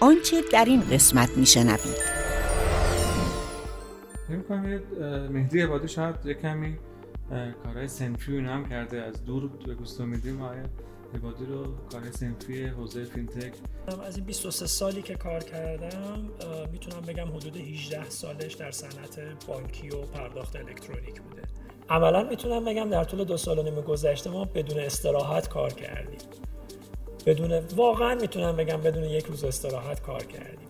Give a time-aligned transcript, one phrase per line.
[0.00, 1.96] آنچه در این قسمت میشنوید.
[4.28, 4.80] فکر کنم
[5.32, 6.76] مهدی عبادی شاید یه کمی
[7.64, 10.62] کارهای سنفی اینا هم کرده از دور به گوست میدیم آیا
[11.14, 13.52] عبادی رو کارهای سنفی حوزه فینتک.
[14.06, 16.28] از این 23 سالی که کار کردم
[16.72, 21.42] می‌تونم بگم حدود 18 سالش در صنعت بانکی و پرداخت الکترونیک بوده.
[21.88, 26.18] عملا می‌تونم بگم در طول دو سال و نیم گذشته ما بدون استراحت کار کردیم.
[27.26, 30.68] بدون واقعا می‌تونم بگم بدون یک روز استراحت کار کردیم.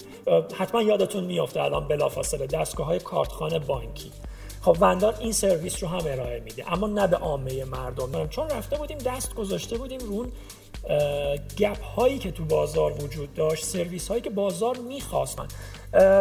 [0.55, 4.13] حتما یادتون میافته الان بلافاصله دستگاه های کارتخانه بانکی.
[4.63, 8.29] خب وندار این سرویس رو هم ارائه میده اما نه به عامه مردم.
[8.29, 10.33] چون رفته بودیم دست گذاشته بودیم رون
[11.59, 15.49] گپ هایی که تو بازار وجود داشت سرویس هایی که بازار می‌خواستن.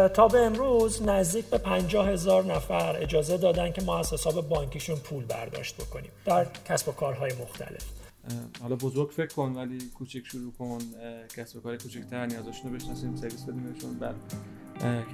[0.08, 4.96] تا به امروز نزدیک به 50 هزار نفر اجازه دادن که ما از حساب بانکیشون
[4.96, 7.99] پول برداشت بکنیم در کسب و کارهای مختلف.
[8.62, 10.78] حالا بزرگ فکر کن ولی کوچک شروع کن
[11.36, 14.14] کسب و کار کوچکتر نیازشون رو بشناسیم سرویس بدیم بهشون بعد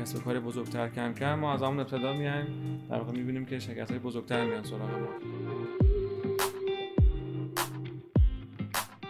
[0.01, 1.35] کسب و کار بزرگتر کم کم.
[1.35, 2.47] ما از همون ابتدا میایم.
[2.91, 5.09] در واقع می‌بینیم که شرکت های بزرگتر میان سراغ ما.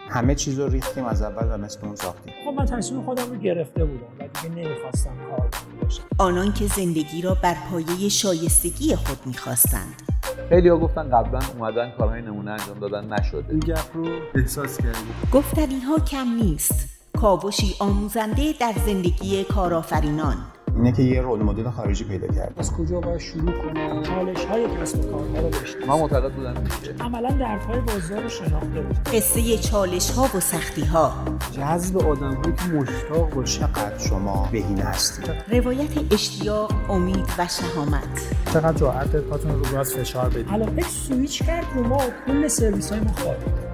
[0.08, 2.34] همه چیز رو ریختیم از اول و مثل اون ساختیم.
[2.45, 5.50] خب من تصمیم خودم رو گرفته بودم و دیگه نمی‌خواستم کار
[5.83, 10.02] باشم آنان که زندگی را بر پایه شایستگی خود می‌خواستند.
[10.48, 13.44] خیلی ها گفتن قبلا اومدن کارهای نمونه انجام دادن نشده.
[13.50, 16.97] این گپ رو احساس کردیم گفتنی ها کم نیست.
[17.20, 20.36] کاوشی آموزنده در زندگی کارآفرینان.
[20.77, 24.66] اینه که یه رول مدل خارجی پیدا کرد از کجا باید شروع کنه؟ چالش های
[24.80, 26.55] کسب و کارها رو داشته من معتقد بودم
[27.00, 28.96] عملا درهای بازار رو شناخته بود.
[29.14, 31.12] قصه چالش ها و سختی ها
[31.52, 38.34] جذب آدم هایی که مشتاق و چقدر شما بهینه هستید روایت اشتیاق امید و شهامت.
[38.52, 43.00] چقدر جرأت پاتون رو راست فشار بدید؟ علاوه سویچ کرد رو ما کل سرویس های
[43.00, 43.11] ما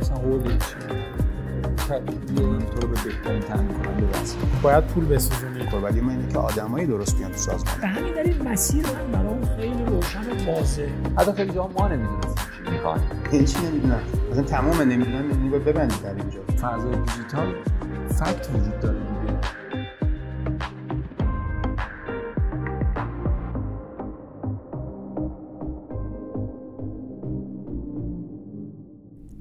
[0.00, 0.18] مثلا
[1.94, 5.70] هولینگ این تو رو به بهترین تامین کننده برسید باید پول بسوزونی.
[5.70, 7.80] خب ولی من اینه که آدمایی درست بیان تو سازمان.
[7.80, 10.92] به همین دلیل مسیر من برام خیلی روشن و واضحه.
[11.16, 13.02] حتی خیلی جا ما نمی‌دونستیم چی می‌خوایم.
[13.32, 14.00] این چی نمی‌دونن
[14.30, 16.40] مثلا تمام نمی‌دونن یعنی باید ببندید در اینجا.
[16.62, 17.54] فضای دیجیتال
[18.08, 19.38] فکت وجود داره دیگه.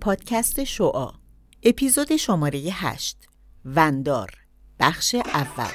[0.02, 1.21] پادکست شعا
[1.64, 3.18] اپیزود شماره 8
[3.66, 4.30] وندار.
[4.80, 5.72] بخش اول.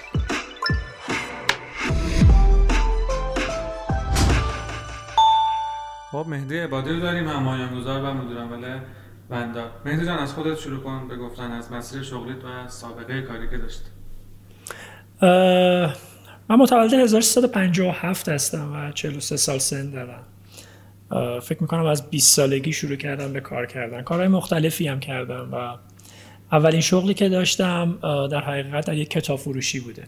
[6.11, 8.81] خب مهدی عبادی رو داریم همایان گذار و مدیر عامل
[9.31, 9.71] وندار.
[9.85, 13.59] مهدی جان از خودت شروع کن به گفتن از مسیر شغلیت و سابقه کاری که
[13.59, 13.83] داشت
[16.49, 20.25] من متولد 1357 هستم و 43 سال سن دارم.
[21.43, 24.03] فکر می‌کنم از 20 سالگی شروع کردم به کار کردن.
[24.03, 25.77] کارهای مختلفی هم کردم و
[26.53, 27.99] اولین شغلی که داشتم
[28.31, 30.05] در حقیقت در یک کتاب فروشی بوده.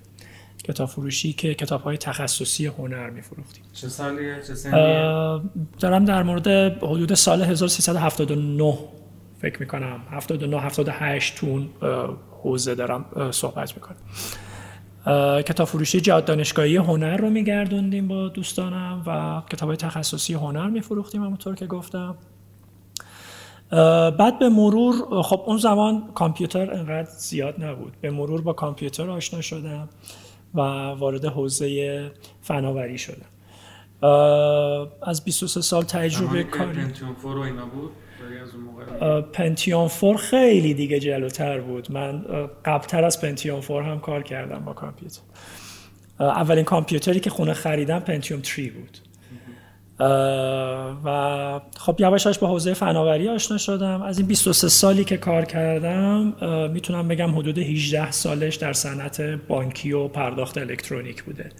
[0.65, 3.65] کتاب فروشی که کتاب های تخصصی هنر میفروختیم.
[3.73, 5.41] چه سالیه؟ چه سنیه؟
[5.81, 6.49] دارم در مورد
[6.83, 8.79] حدود سال 1379
[9.41, 10.01] فکر می‌کنم.
[10.11, 11.69] 79 78 تون
[12.43, 13.97] حوزه دارم صحبت می‌کنم.
[15.47, 21.55] کتاب فروشی جاد دانشگاهی هنر رو میگردوندیم با دوستانم و کتاب تخصصی هنر میفروختیم همونطور
[21.55, 22.17] که گفتم.
[24.19, 27.93] بعد به مرور خب اون زمان کامپیوتر انقدر زیاد نبود.
[28.01, 29.89] به مرور با کامپیوتر آشنا شدم
[30.55, 30.61] و
[30.91, 32.11] وارد حوزه
[32.41, 33.27] فناوری شدم.
[35.03, 36.93] از 23 سال تجربه کاری.
[39.33, 41.93] پنتیون فور خیلی دیگه جلوتر بود.
[41.93, 42.25] من
[42.65, 45.21] قبلتر از پنتیون فور هم کار کردم با کامپیوتر.
[46.21, 48.99] اولین کامپیوتری که خونه خریدم پنتیوم 3 بود.
[51.05, 54.03] و خب یواشاش با حوزه فناوری آشنا شدم.
[54.03, 56.35] از این 23 سالی که کار کردم
[56.73, 61.51] می‌تونم بگم حدود 18 سالش در صنعت بانکی و پرداخت الکترونیک بوده.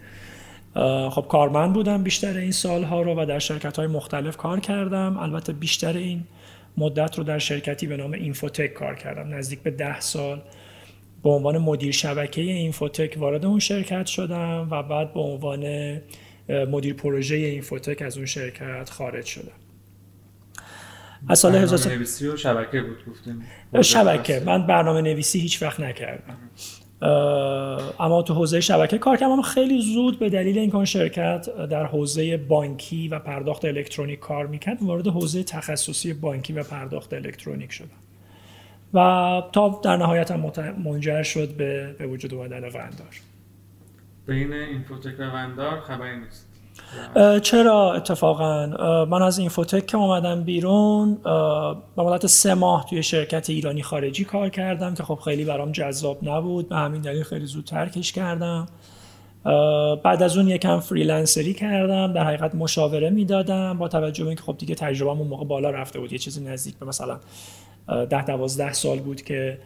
[1.11, 5.17] خب کارمند بودم بیشتر این سالها رو و در شرکت های مختلف کار کردم.
[5.19, 6.25] البته بیشتر این
[6.79, 9.35] مدت رو در شرکتی به نام اینفوتک کار کردم.
[9.35, 10.43] نزدیک به ده سال
[11.23, 15.65] به عنوان مدیر شبکه اینفوتک وارد اون شرکت شدم و بعد به عنوان
[16.49, 19.53] مدیر پروژه اینفوتک از اون شرکت خارج شدم.
[21.29, 23.45] از سال نویسی و شبکه بود گفتیم.
[23.83, 24.43] شبکه.
[24.47, 26.37] من برنامه نویسی هیچ وقت نکردم.
[27.03, 33.09] اما تو حوزه شبکه کار کردم خیلی زود به دلیل اینکه شرکت در حوزه بانکی
[33.09, 37.89] و پرداخت الکترونیک کار می‌کرد وارد حوزه تخصصی بانکی و پرداخت الکترونیک شدم.
[38.95, 40.53] و تا در نهایت هم
[40.85, 43.21] منجر شد به, به وجود اومدن وندار.
[44.27, 46.48] بین اینفوتک و وندار خبری نیست.
[47.43, 48.67] چرا اتفاقا؟
[49.05, 51.15] من از اینفوتک که اومدم بیرون.
[51.97, 56.19] به مدت سه ماه توی شرکت ایرانی خارجی کار کردم که خب خیلی برام جذاب
[56.23, 56.69] نبود.
[56.69, 58.67] به همین دلیل خیلی زود ترکش کردم.
[60.05, 62.13] بعد از اون یکم freelancer ی کردم.
[62.13, 66.01] در حقیقت مشاوره می‌دادم با توجه به اینکه خب دیگه تجربه اون موقع بالا رفته
[66.01, 66.13] بود.
[66.13, 67.19] یه چیزی نزدیک به مثلا
[68.11, 69.59] ده دوازده سال بود که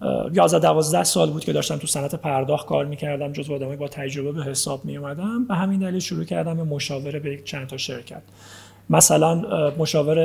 [0.00, 4.32] 11 12 سال بود که داشتم تو صنعت پرداخت کار می‌کردم جز آدمای با تجربه
[4.32, 8.22] به حساب می اومدم به همین دلیل شروع کردم به مشاوره به چند تا شرکت.
[8.90, 9.34] مثلا
[9.78, 10.18] مشاور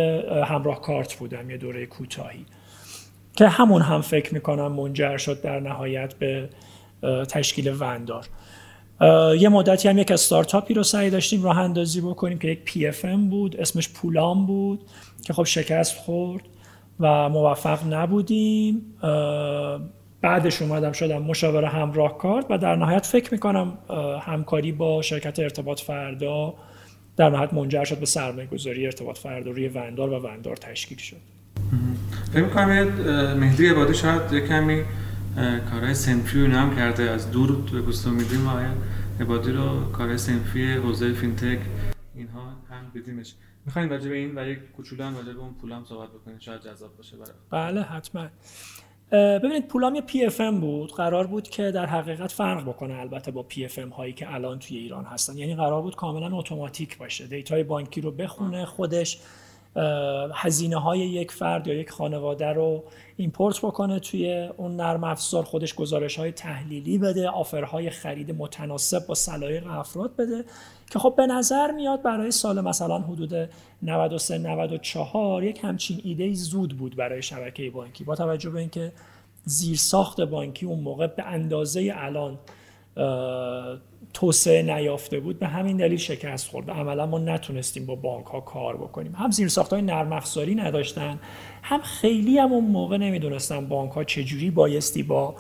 [0.44, 2.46] همراه کارت بودم یه دوره کوتاهی.
[3.36, 6.50] که همون هم فکر می‌کنم منجر شد در نهایت به
[7.30, 8.26] تشکیل وندار.
[9.40, 13.58] یه مدتی هم یک استارتاپی رو سعی داشتیم راه اندازی بکنیم که یک PFM بود
[13.58, 14.82] اسمش پولام بود
[15.26, 16.44] که خب شکست خورد.
[17.02, 18.82] و موفق نبودیم.
[20.22, 23.78] بعدش اومدم شدم مشاور همراه کارت و در نهایت فکر می‌کنم
[24.22, 26.54] همکاری با شرکت ارتباط فردا
[27.18, 31.18] در نهایت منجر شد به سرمایه گذاری ارتباط فردا روی وندار و وندار تشکیل شد.
[32.34, 32.84] فکر می‌کنم
[33.40, 34.82] مهدی عبادی شاید کمی
[35.72, 37.04] کارهای سنفی رو هم کرده.
[37.04, 38.66] از دور به گوست میدیم آقای
[39.20, 41.60] عبادی رو کارهای سنفی حوزه فینتک
[42.16, 43.34] اینها هم دیدیمش
[43.66, 46.62] می‌خوایم راجع به این و یک کوچولو هم راجع به اون پولام صحبت بکنیم شاید
[46.62, 48.28] جذاب باشه برای بله حتما.
[49.12, 50.92] ببینید پولام یه PFM بود.
[50.92, 55.06] قرار بود که در حقیقت فرق بکنه البته با PFM هایی که الان توی ایران
[55.06, 55.38] هستن.
[55.38, 57.28] یعنی قرار بود کاملا اتوماتیک باشه.
[57.28, 59.20] data ی بانکی رو بخونه خودش
[60.34, 62.84] هزینه های یک فرد یا یک خانواده رو
[63.18, 69.08] import بکنه توی اون نرم افزار خودش گزارش های تحلیلی بده offer های خرید متناسب
[69.08, 70.46] با سلایق افراد بده.
[70.92, 73.50] که خب به نظر میاد برای سال مثلا حدود
[73.82, 78.04] 93 94 یک همچین ایده زود بود برای شبکه بانکی.
[78.04, 78.92] با توجه به اینکه
[79.46, 82.40] زیرساخت بانکی اون موقع به اندازه الان
[84.14, 86.70] توسعه نیافته بود به همین دلیل شکست خورد.
[86.70, 89.16] عملا ما نتونستیم با بانک ها کار بکنیم.
[89.16, 91.20] هم زیرساخت های نرم افزاری نداشتن
[91.64, 95.36] هم خیلی هم اون موقع نمی‌دونستن بانک ها چجوری بایستی با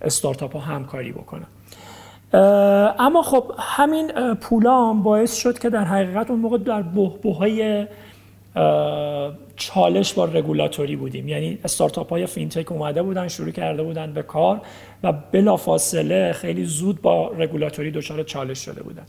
[0.00, 1.46] استارتاپ ها همکاری بکنن.
[2.98, 7.86] اما خب همین پولام باعث شد که در حقیقت اون موقع در بحبوحه‌ی
[9.56, 11.28] چالش با رگولاتوری بودیم.
[11.28, 14.60] یعنی استارتاپ های فینتک اومده بودن شروع کرده بودن به کار
[15.02, 19.06] و بلافاصله خیلی زود با رگولاتوری دچار چالش شده بودن.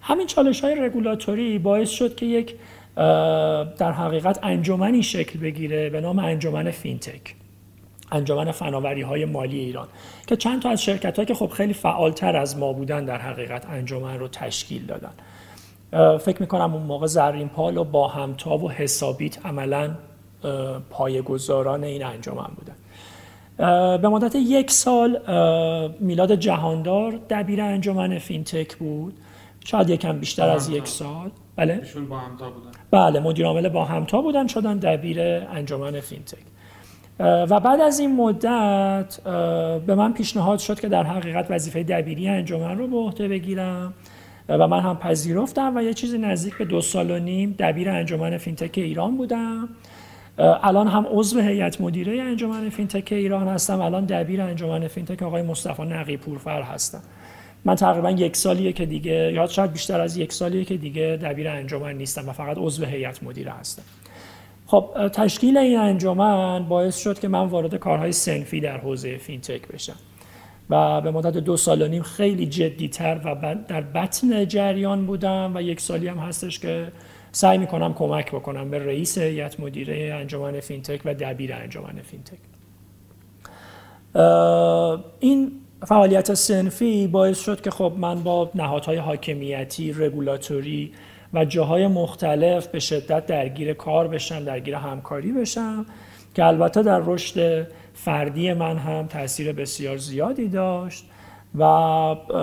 [0.00, 2.54] همین چالش های رگولاتوری باعث شد که یک
[3.78, 7.34] در حقیقت انجمنی شکل بگیره به نام انجمن فینتک.
[8.12, 9.88] انجمن فناوری های مالی ایران
[10.26, 14.18] که چند تا از شرکت که خب خیلی فعالتر از ما بودن در حقیقت انجمن
[14.18, 15.12] رو تشکیل دادن.
[16.18, 19.90] فکر می‌کنم اون موقع زرین پال و باهمتا و حسابیت عملا
[20.90, 22.74] پایه‌گذاران این انجمن بودن.
[23.96, 25.20] به مدت یک سال
[26.00, 29.18] میلاد جهاندار دبیر انجمن فینتک بود.
[29.64, 31.30] شاید یکم بیشتر از یک سال.
[31.56, 32.70] بله؟ باهمتا بودن.
[32.90, 36.38] بله مدیر عامل باهمتا بودن شدن دبیر انجمن فینتک.
[37.20, 39.20] و بعد از این مدت
[39.86, 43.94] به من پیشنهاد شد که در حقیقت وظیفه دبیری انجمن رو به عهده بگیرم.
[44.48, 48.38] و من هم پذیرفتم و یه چیزی نزدیک به دو سال و نیم دبیر انجمن
[48.38, 49.68] فینتک ایران بودم.
[50.38, 53.80] الان هم عضو هیئت مدیره انجمن فینتک ایران هستم.
[53.80, 57.00] الان دبیر انجمن فینتک آقای مصطفی نقی پورفر هستم.
[57.64, 61.48] من تقریبا یک سالیه که دیگه یا شاید بیشتر از یک سالیه که دیگه دبیر
[61.48, 63.82] انجمن نیستم و فقط عضو هیئت مدیره هستم.
[64.74, 69.96] خب تشکیل این انجمن باعث شد که من وارد کارهای صنفی در حوزه فینتک بشم
[70.70, 75.62] و به مدت دو سال و نیم خیلی جدیتر و در بطن جریان بودم و
[75.62, 76.92] یک سالی هم هستش که
[77.32, 82.38] سعی می‌کنم کمک بکنم به رئیس هیئت مدیره انجمن فینتک و دبیر انجمن فینتک.
[85.20, 85.52] این
[85.86, 90.92] فعالیت صنفی باعث شد که خب من با نهادهای حاکمیتی، رگولاتوری
[91.34, 95.86] و جاهای مختلف به شدت درگیر کار بشم، درگیر همکاری بشم
[96.34, 101.04] که البته در رشد فردی من هم تاثیر بسیار زیادی داشت
[101.54, 101.64] و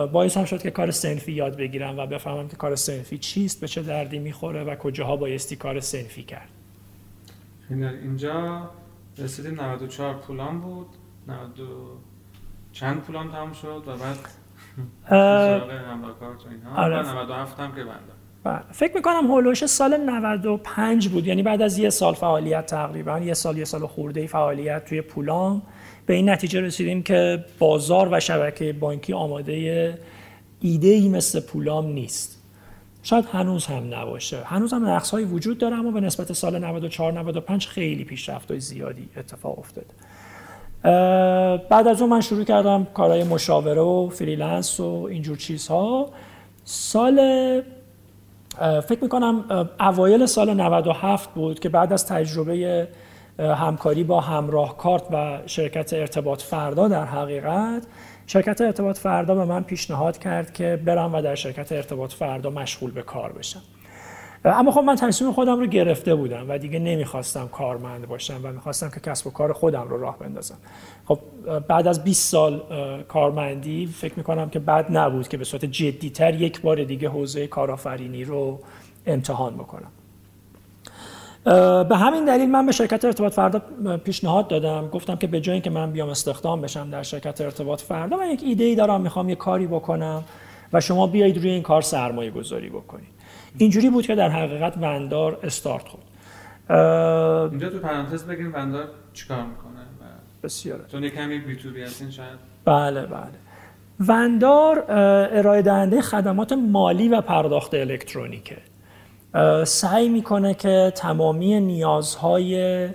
[0.07, 3.67] باعث هم شد که کار سنفی یاد بگیرم و بفهمم که کار سنفی چیست به
[3.67, 6.49] چه دردی می‌خوره و کجاها بایستی کار سنفی کرد.
[7.69, 8.69] اینجا
[9.17, 10.87] رسیدیم 94 پولان بود
[11.27, 11.97] 92
[12.71, 14.17] چند پولان تموم شد و بعد
[15.91, 17.09] همراه کارت و اینها آره.
[17.09, 18.13] 97 هم که بنده.
[18.43, 18.61] بله.
[18.71, 21.27] فکر می‌کنم هولوش سال 95 بود.
[21.27, 25.61] یعنی بعد از یه سال فعالیت تقریبا یه سال یه سال خورده فعالیت توی پولام.
[26.05, 29.97] به این نتیجه رسیدیم که بازار و شبکه بانکی آماده
[30.59, 32.41] ایده ای مثل پولام نیست.
[33.03, 34.37] شاید هنوز هم نباشه.
[34.45, 38.59] هنوز هم نقص های وجود داره اما به نسبت سال 94 95 خیلی پیشرفت های
[38.59, 39.87] زیادی اتفاق افتاده.
[41.69, 46.09] بعد از اون من شروع کردم کارهای مشاوره و freelance و اینجور چیزها.
[46.63, 47.17] سال
[48.87, 52.87] فکر می‌کنم اوایل سال 97 بود که بعد از تجربه
[53.39, 57.87] همکاری با همراه کارت و شرکت ارتباط فردا در حقیقت
[58.27, 62.91] شرکت ارتباط فردا به من پیشنهاد کرد که برم و در شرکت ارتباط فردا مشغول
[62.91, 63.61] به کار بشم.
[64.45, 68.89] اما خب من تصمیم خودم رو گرفته بودم و دیگه نمی‌خواستم کارمند باشم و می‌خواستم
[68.89, 70.57] که کسب و کار خودم رو راه بندازم.
[71.05, 71.19] خب
[71.67, 72.61] بعد از 20 سال
[73.07, 78.23] کارمندی فکر می‌کنم که بعد نبود که به صورت جدیتر یک بار دیگه حوزه کارآفرینی
[78.23, 78.59] رو
[79.05, 79.91] امتحان بکنم.
[81.89, 83.61] به همین دلیل من به شرکت ارتباط فردا
[84.03, 84.87] پیشنهاد دادم.
[84.87, 88.43] گفتم که به جای اینکه من بیام استخدام بشم در شرکت ارتباط فردا من یک
[88.43, 90.23] ایده ای دارم می‌خوام یه کاری بکنم
[90.73, 93.20] و شما بیایید روی این کار سرمایه گذاری بکنید.
[93.57, 96.03] اینجوری بود که در حقیقت وندار استارت خورد.
[97.51, 99.71] اینجا تو پرانتز بگیم وندار چیکار می‌کنه؟
[100.43, 102.39] بسیار چون کمی بی تو بی هستین شاید.
[102.65, 103.31] بله بله.
[104.07, 104.85] وندار
[105.31, 108.57] ارائه دهنده خدمات مالی و پرداخت الکترونیکه.
[109.65, 112.89] سعی می‌کنه که تمامی نیازهای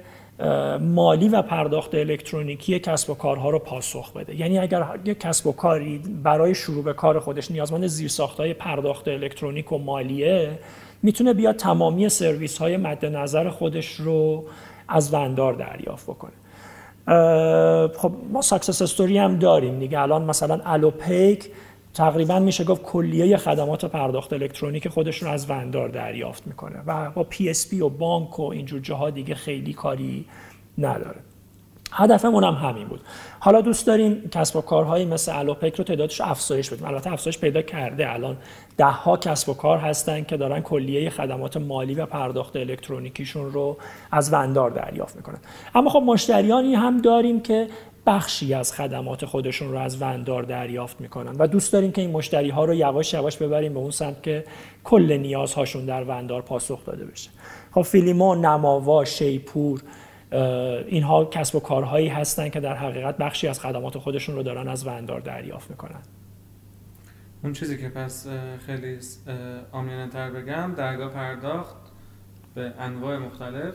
[0.81, 4.40] مالی و پرداخت الکترونیکی کسب و کارها رو پاسخ بده.
[4.40, 9.73] یعنی اگر یک کسب و کاری برای شروع به کار خودش نیازمند زیرساختهای پرداخت الکترونیک
[9.73, 10.59] و مالیه
[11.02, 14.45] می‌تونه بیاد تمامی سرویس های مد نظر خودش رو
[14.88, 16.33] از وندار دریافت بکنه.
[17.97, 20.00] خب ما success story هم داریم دیگه.
[20.00, 21.50] الان مثلا الوپیک
[21.97, 27.23] تقریبا میشه گفت کلیه خدمات پرداخت الکترونیک خودش رو از وندار دریافت می‌کنه و با
[27.23, 30.25] PSP و بانک و اینجور جاها دیگه خیلی کاری
[30.79, 31.21] نداره.
[31.93, 33.00] هدفمون هم همین بود.
[33.41, 36.87] حالا دوست داریم کسب و کارهایی مثل الوپیک رو تعدادش افزایش بدیم.
[36.87, 38.37] البته افزایش پیدا کرده الان.
[38.76, 43.76] ده ها کسب و کار هستن که دارن کلیه خدمات مالی و پرداخت الکترونیکیشون رو
[44.12, 45.38] از وندار دریافت می‌کنن.
[45.75, 47.69] اما خب مشتریانی هم داریم که
[48.07, 52.51] بخشی از خدمات خودشون رو از وندار دریافت می‌کنن و دوست داریم که این مشتری
[52.51, 54.45] ها رو یواش یواش ببریم به اون سمت که
[54.85, 57.31] کل نیازهاشون در وندار پاسخ داده بشه.
[57.73, 59.83] خب فیلیمون نماوا شیپور
[60.87, 64.87] اینها کسب و کارهایی هستن که در حقیقت بخشی از خدمات خودشون رو دارن از
[64.87, 66.01] وندار دریافت می‌کنن.
[67.45, 68.27] اون چیزی که پس
[68.67, 68.99] خیلی
[69.73, 71.77] عامیانه‌تر بگم درگاه پرداخت
[72.55, 73.75] به انواع مختلف.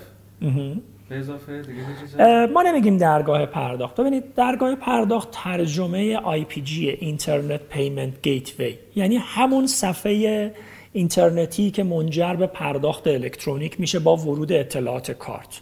[1.11, 3.95] اضافه دیگه ما نمیگیم درگاه پرداخت.
[3.95, 10.53] ببینید درگاه پرداخت ترجمه IPG Internet Payment Gateway یعنی همون صفحه
[10.93, 15.61] اینترنتی که منجر به پرداخت الکترونیک میشه با ورود اطلاعات کارت.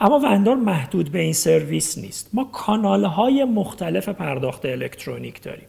[0.00, 2.30] اما وندار محدود به این سرویس نیست.
[2.32, 5.68] ما کانال های مختلف پرداخت الکترونیک داریم.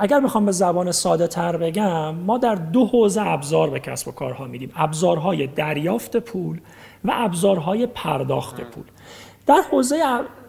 [0.00, 4.12] اگر بخوام به زبان ساده تر بگم ما در دو حوزه ابزار به کسب و
[4.12, 6.60] کارها میدیم ابزارهای دریافت پول
[7.04, 8.84] و ابزارهای پرداخت پول.
[9.46, 10.02] در حوزه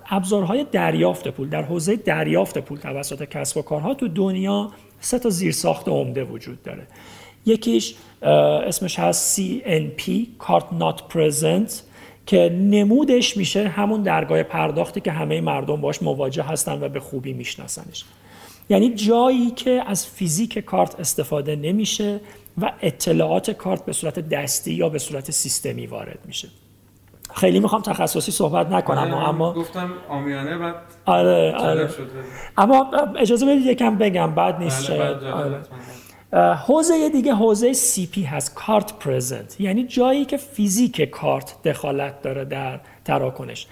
[0.10, 5.29] ابزارهای دریافت پول در حوزه دریافت پول توسط کسب و کارها تو دنیا سه تا
[5.29, 6.88] زیرساخت عمده وجود داره.
[7.45, 10.03] یکیش اسمش هست CNP
[10.39, 11.72] Card Not Present
[12.25, 17.33] که نمودش میشه همون درگاه پرداختی که همه مردم باش مواجه هستن و به خوبی
[17.33, 18.05] میشناسنش.
[18.69, 22.19] یعنی جایی که از فیزیک کارت استفاده نمیشه
[22.62, 26.48] و اطلاعات کارت به صورت دستی یا به صورت سیستمی وارد میشه.
[27.36, 31.89] خیلی می‌خوام تخصصی صحبت نکنم آره، اما گفتم آمیانه بعد آره, آره.
[32.57, 35.62] اما اجازه بدید یکم بگم بعد نیست بله آره.
[36.55, 39.62] حوزه دیگه حوزه CP هست کارت پرزنت.
[39.62, 43.67] یعنی جایی که فیزیک کارت دخالت داره در تراکنش.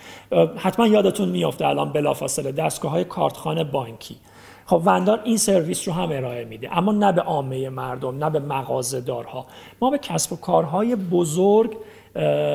[0.57, 4.17] حتما یادتون میافته الان بلافاصله دستگاه های کارتخانه بانکی.
[4.65, 6.77] خب وندار این سرویس رو هم ارائه میده.
[6.77, 9.45] اما نه به عامه مردم نه به مغازه دارها
[9.81, 11.77] ما به کسب و کارهای بزرگ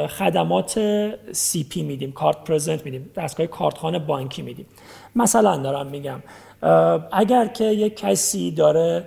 [0.09, 0.81] خدمات
[1.33, 4.67] سی پی میدیم کارت پرزنت میدیم دستگاه کارتخانه بانکی میدیم.
[5.17, 6.23] مثلا دارم میگم
[7.13, 9.05] اگر که یک کسی داره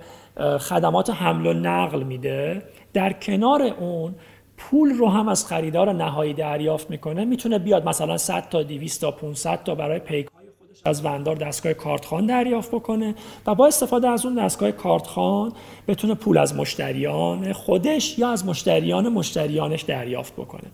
[0.58, 4.14] خدمات حمل و نقل میده در کنار اون
[4.56, 9.10] پول رو هم از خریدار نهایی دریافت می‌کنه می‌تونه بیاد مثلا 100 تا 200 تا
[9.10, 10.39] 500 تا برای پیک خودش
[10.84, 13.14] از وندار دستگاه کارتخان دریافت بکنه
[13.46, 15.52] و با استفاده از اون دستگاه کارتخان
[15.88, 20.70] بتونه پول از مشتریان خودش یا از مشتریان مشتریانش دریافت بکنه.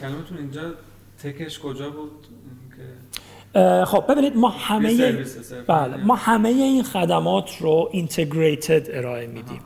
[0.00, 0.60] کلمتون اینجا
[1.22, 2.10] تکش کجا بود؟
[3.84, 5.12] خب ببینید ما همه
[5.66, 9.60] بله ما همه این خدمات رو اینتگریتد ارائه میدیم.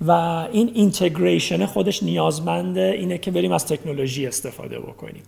[0.00, 0.10] و
[0.52, 5.22] این integration خودش نیازمند اینه که بریم از تکنولوژی استفاده بکنیم.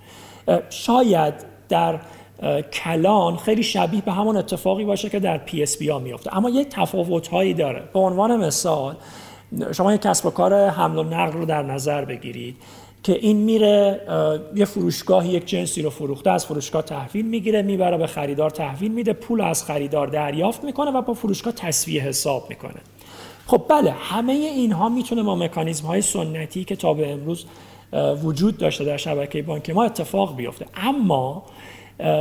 [0.70, 1.34] شاید
[1.68, 2.00] در
[2.72, 6.36] کلان خیلی شبیه به همون اتفاقی باشه که در PSP ها میفته.
[6.36, 7.82] اما یه تفاوت هایی داره.
[7.92, 8.96] به عنوان مثال
[9.72, 12.56] شما یک کسب و کار حمل و نقل رو در نظر بگیرید
[13.02, 14.00] که این میره
[14.54, 19.12] یه فروشگاه یک جنسی رو فروخته از فروشگاه تحویل می‌گیره می‌بره به خریدار تحویل میده
[19.12, 22.80] پول از خریدار دریافت می‌کنه و با فروشگاه تسویه حساب می‌کنه.
[23.46, 27.44] خب بله همه اینها می‌تونه با مکانیزم های سنتی که تا به امروز
[28.24, 30.66] وجود داشته در شبکه بانکی ما اتفاق بیفته.
[30.76, 31.42] اما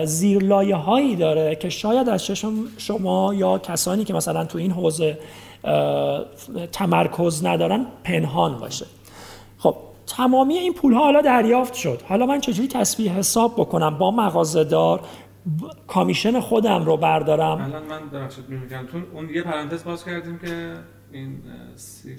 [0.05, 5.19] زیرلایه هایی داره که شاید از چشم شما یا کسانی که مثلا تو این حوزه
[6.71, 8.85] تمرکز ندارن پنهان باشه.
[9.57, 9.75] خب
[10.07, 12.01] تمامی این پول ها حالا دریافت شد.
[12.09, 14.99] حالا من چجوری تصویه حساب بکنم؟ با مغازه‌دار
[15.87, 18.85] کامیشن خودم رو بردارم؟ الان من ببخشید میگم.
[18.91, 20.73] تون اون یه پرانتز باز کردیم که
[21.11, 21.37] این
[21.75, 22.15] سی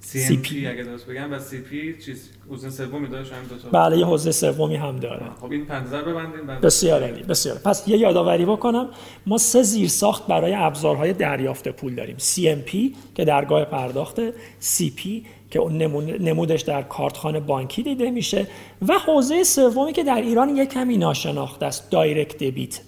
[0.00, 0.66] سی پی.
[0.66, 1.32] اگه درست بگم.
[1.32, 5.26] و سی پی چیز حوزه سومی داره شاید دو بله یه حوزه سومی هم داره.
[5.40, 7.58] خب این پنځه ببندیم بسیار عالی بسیار.
[7.58, 8.88] پس یه یادآوری بکنم.
[9.26, 12.16] ما سه زیر ساخت برای ابزارهای دریافت پول داریم.
[12.16, 12.76] CMP
[13.14, 14.30] که درگاه پرداخت
[14.60, 15.02] CP
[15.50, 15.76] که اون
[16.20, 18.46] نمودش در کارتخانه بانکی دیده میشه
[18.88, 22.80] و حوزه سومی که در ایران یک کمی ناشناخته است دایرکت دبیت.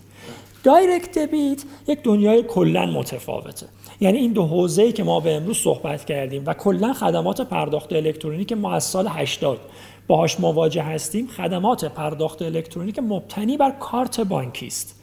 [0.64, 3.66] direct debit یک دنیای کلا متفاوته.
[4.02, 8.52] یعنی این دو حوزه‌ای که ما به امروز صحبت کردیم و کلا خدمات پرداخت الکترونیک
[8.52, 9.60] ما از سال 80
[10.06, 11.26] باهاش مواجه هستیم.
[11.26, 15.02] خدمات پرداخت الکترونیک مبتنی بر کارت بانکی است.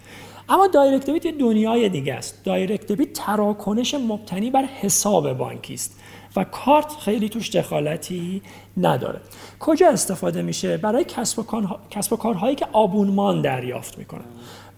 [0.49, 2.43] اما direct debit دنیای دیگه است.
[2.43, 5.99] direct debit تراکنش مبتنی بر حساب بانکی است.
[6.35, 8.41] و کارت خیلی توش دخالتی
[8.77, 9.21] نداره.
[9.59, 11.43] کجا استفاده میشه؟ برای کسب و,
[11.89, 14.25] کسب و کارهایی که آبونمان دریافت می‌کنن.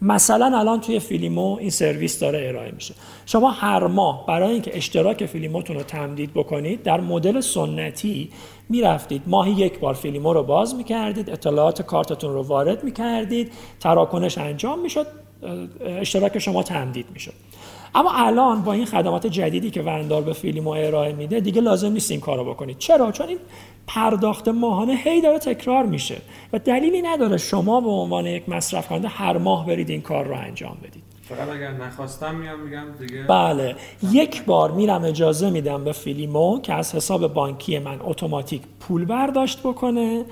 [0.01, 2.93] مثلا الان توی فیلیمو این سرویس داره ارائه میشه.
[3.25, 8.29] شما هر ماه برای اینکه اشتراک فیلیموتون رو تمدید بکنید در مدل سنتی
[8.69, 9.21] می‌رفتید.
[9.27, 15.07] ماهی یک بار فیلیمو رو باز می‌کردید اطلاعات کارتتون رو وارد می‌کردید تراکنش انجام می‌شد
[15.81, 17.33] اشتراک شما تمدید می‌شد.
[17.95, 22.11] اما الان با این خدمات جدیدی که وندار به فیلیمو ارائه میده دیگه لازم نیست
[22.11, 22.77] این کارو بکنید.
[22.77, 23.39] چرا؟ چون این
[23.87, 26.17] پرداخت ماهانه هی داره تکرار میشه
[26.53, 30.35] و دلیلی نداره شما به عنوان یک مصرف کننده هر ماه برید این کار رو
[30.35, 31.03] انجام بدید.
[31.35, 33.23] فقط اگر نخواستم میام میگم دیگه.
[33.23, 33.75] بله.
[34.11, 39.59] یک بار میرم اجازه میدم به فیلیمو که از حساب بانکی من اتوماتیک پول برداشت
[39.59, 40.25] بکنه.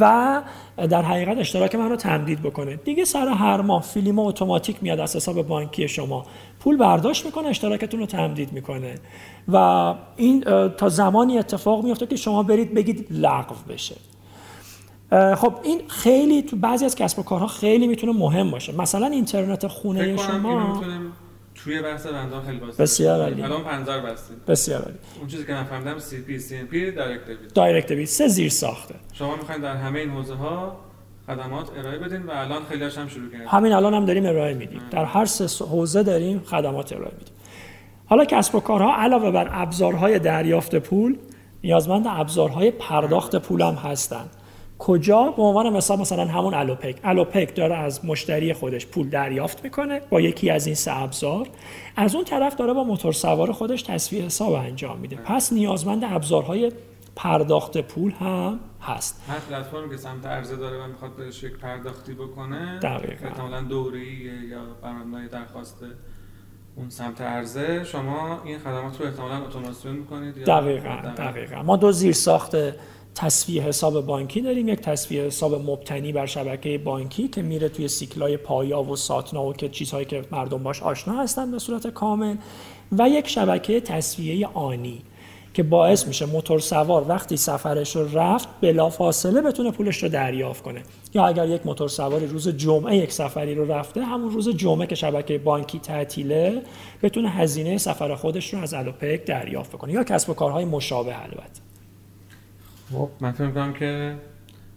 [0.00, 0.42] و
[0.76, 2.76] در حقیقت اشتراک من رو تمدید بکنه.
[2.76, 6.26] دیگه سر هر ماه فیلیمو اتوماتیک میاد از حساب بانکی شما.
[6.60, 8.94] پول برداشت می‌کنه اشتراکتون رو تمدید می‌کنه.
[9.48, 13.96] و این تا زمانی اتفاق میفته که شما برید بگید لغو بشه.
[15.36, 18.76] خب این خیلی تو بعضی از کسب و کارها خیلی می‌تونه مهم باشه.
[18.76, 20.82] مثلا اینترنت خونه شما
[21.64, 23.42] توی بحث بندان خیلی بازی بسیار عالی.
[23.42, 24.98] الان 50 بستید بسیار عالی.
[25.18, 28.94] اون چیزی که من فهمیدم CP CNP direct debit direct سه زیر ساخته.
[29.12, 30.76] شما می‌خواین در همه این حوزه ها
[31.26, 33.48] خدمات ارائه بدین و الان خیلی هم شروع کردیم.
[33.48, 34.80] همین الان هم داریم ارائه میدیم.
[34.90, 37.34] در هر سه حوزه داریم خدمات ارائه میدیم.
[38.06, 41.16] حالا کسب و کارها علاوه بر ابزارهای دریافت پول
[41.64, 44.30] نیازمند ابزارهای پرداخت پول هم هستند
[44.78, 46.96] کجا؟ به عنوان مثال مثلا همون الوپک.
[47.04, 51.48] الوپک داره از مشتری خودش پول دریافت می‌کنه با یکی از این سه ابزار
[51.96, 55.16] از اون طرف داره با موتور سوار خودش تصفیه حساب انجام میده.
[55.16, 56.72] پس نیازمند ابزارهای
[57.16, 59.24] پرداخت پول هم هست.
[59.28, 63.26] هر پلتفرمی که سمت عرضه داره و می‌خواد بهش یک پرداختی بکنه دقیقاً.
[63.26, 65.84] احتمالاً دوری یا برنامه درخواست
[66.76, 71.62] اون سمت عرضه شما این خدمات رو احتمالاً اتوماسیون می‌کنید دقیقاً دقیقاً.
[71.62, 72.56] ما دو زیر ساخت
[73.16, 74.68] تصفیه حساب بانکی داریم.
[74.68, 79.52] یک تصفیه حساب مبتنی بر شبکه بانکی که میره توی سیکلای پایا و ساتنا و
[79.52, 82.36] که چیزهایی که مردم باش آشنا هستن به صورت کامل.
[82.92, 85.02] و یک شبکه تصفیه آنی
[85.54, 90.62] که باعث میشه موتور سوار وقتی سفرش رو رفت بلا فاصله بتونه پولش رو دریافت
[90.62, 90.82] کنه.
[91.14, 94.94] یا اگر یک موتور سواری روز جمعه یک سفری رو رفته همون روز جمعه که
[94.94, 96.62] شبکه بانکی تعطیله
[97.02, 101.65] بتونه هزینه سفر خودش رو از الوپک دریافت کنه یا کسب و کارهای مشابه البته.
[102.92, 104.16] خب من فکر می‌کنم که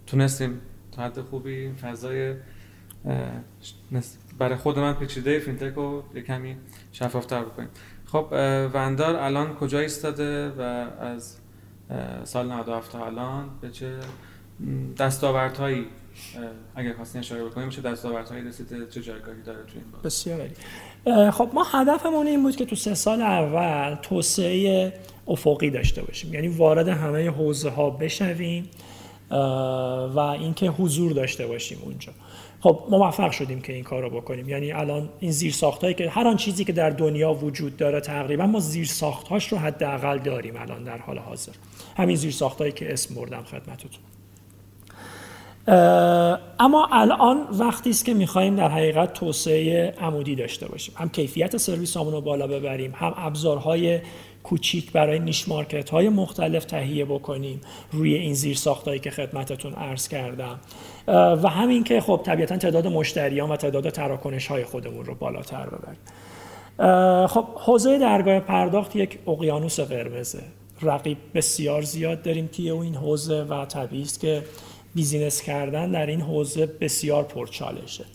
[0.07, 2.35] تونستیم تا حد خوبی فضای
[4.39, 6.57] برای خود من پیچیده فینتک رو یه کمی
[6.91, 7.69] شفافتر بکنیم.
[8.05, 8.27] خب
[8.73, 10.61] وندار الان کجا ایستاده و
[10.99, 11.37] از
[12.23, 13.99] سال 97 تا الان به چه
[14.97, 15.87] دستاوردهایی
[16.75, 20.49] اگر خواستین اشاره بکنیم چه دستاوردهایی رسیده چه جایگاهی داره تو این باز بسیار
[21.05, 24.93] خب ما هدفمون این بود که تو سه سال اول توسعه
[25.27, 26.33] افقی داشته باشیم.
[26.33, 28.69] یعنی وارد همه حوزه ها بشویم
[30.15, 32.11] و اینکه حضور داشته باشیم اونجا.
[32.61, 34.49] خب موفق شدیم که این کار رو بکنیم.
[34.49, 38.45] یعنی الان این زیر هایی که هر آن چیزی که در دنیا وجود داره تقریبا
[38.45, 38.89] ما زیر
[39.29, 41.51] هاش رو حداقل داریم الان در حال حاضر.
[41.97, 43.91] همین زیر هایی که اسم بردم خدمتتون.
[46.59, 50.95] اما الان وقتی است که می‌خوایم در حقیقت توسعه عمودی داشته باشیم.
[50.97, 53.99] هم کیفیت سرویس رو بالا ببریم هم ابزارهای
[54.43, 60.07] کوچیک برای نیش مارکت های مختلف تهیه بکنیم روی این زیر ساختایی که خدمتتون عرض
[60.07, 60.59] کردم.
[61.07, 65.99] و همین که خب طبیعتا تعداد مشتریان و تعداد تراکنش های خودمون رو بالاتر ببریم.
[67.27, 70.43] خب حوزه درگاه پرداخت یک اقیانوس قرمزه.
[70.81, 74.43] رقیب بسیار زیاد داریم توی این حوزه و طبیعی است که
[74.95, 78.05] بیزینس کردن در این حوزه بسیار پرچالشه.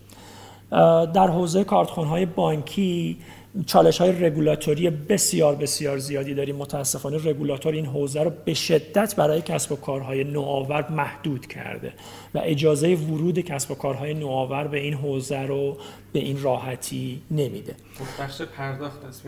[1.15, 1.65] در حوزه
[1.97, 3.19] های بانکی
[3.67, 6.57] چالش های رگولاتوری بسیار بسیار زیادی داریم.
[6.57, 11.93] متاسفانه رگولاتور این حوزه رو به شدت برای کسب و کارهای نوآور محدود کرده
[12.35, 15.77] و اجازه ورود کسب و کارهای نوآور به این حوزه رو
[16.13, 17.75] به این راحتی نمیده.
[17.99, 19.27] خب، بخش پرداخت است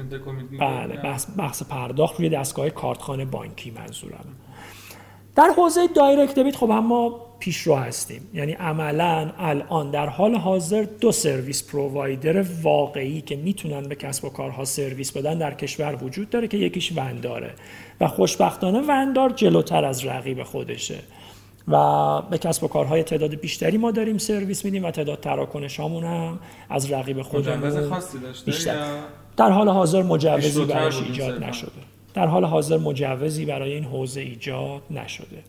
[0.60, 4.24] بله بحث, بحث پرداخت روی دستگاه کارتخانه بانکی منظورم.
[5.36, 8.30] در حوزه direct debit خب اما پیشرو هستیم.
[8.34, 14.28] یعنی عملا الان در حال حاضر دو service provider واقعی که می‌تونن به کسب و
[14.28, 17.54] کارها سرویس بدن در کشور وجود داره که یکیش ونداره
[18.00, 20.98] و خوشبختانه وندار جلوتر از رقیب خودشه.
[21.68, 26.38] و به کسب و کارهای تعداد بیشتری ما داریم سرویس میدیم و تعداد تراکنش هم
[26.70, 28.00] از رقیب خودمون
[28.46, 28.86] بیشتر.
[29.36, 31.95] در حال حاضر مجوزی براش ایجاد نشده.
[32.16, 35.42] در حال حاضر مجوزی برای این حوزه ایجاد نشده.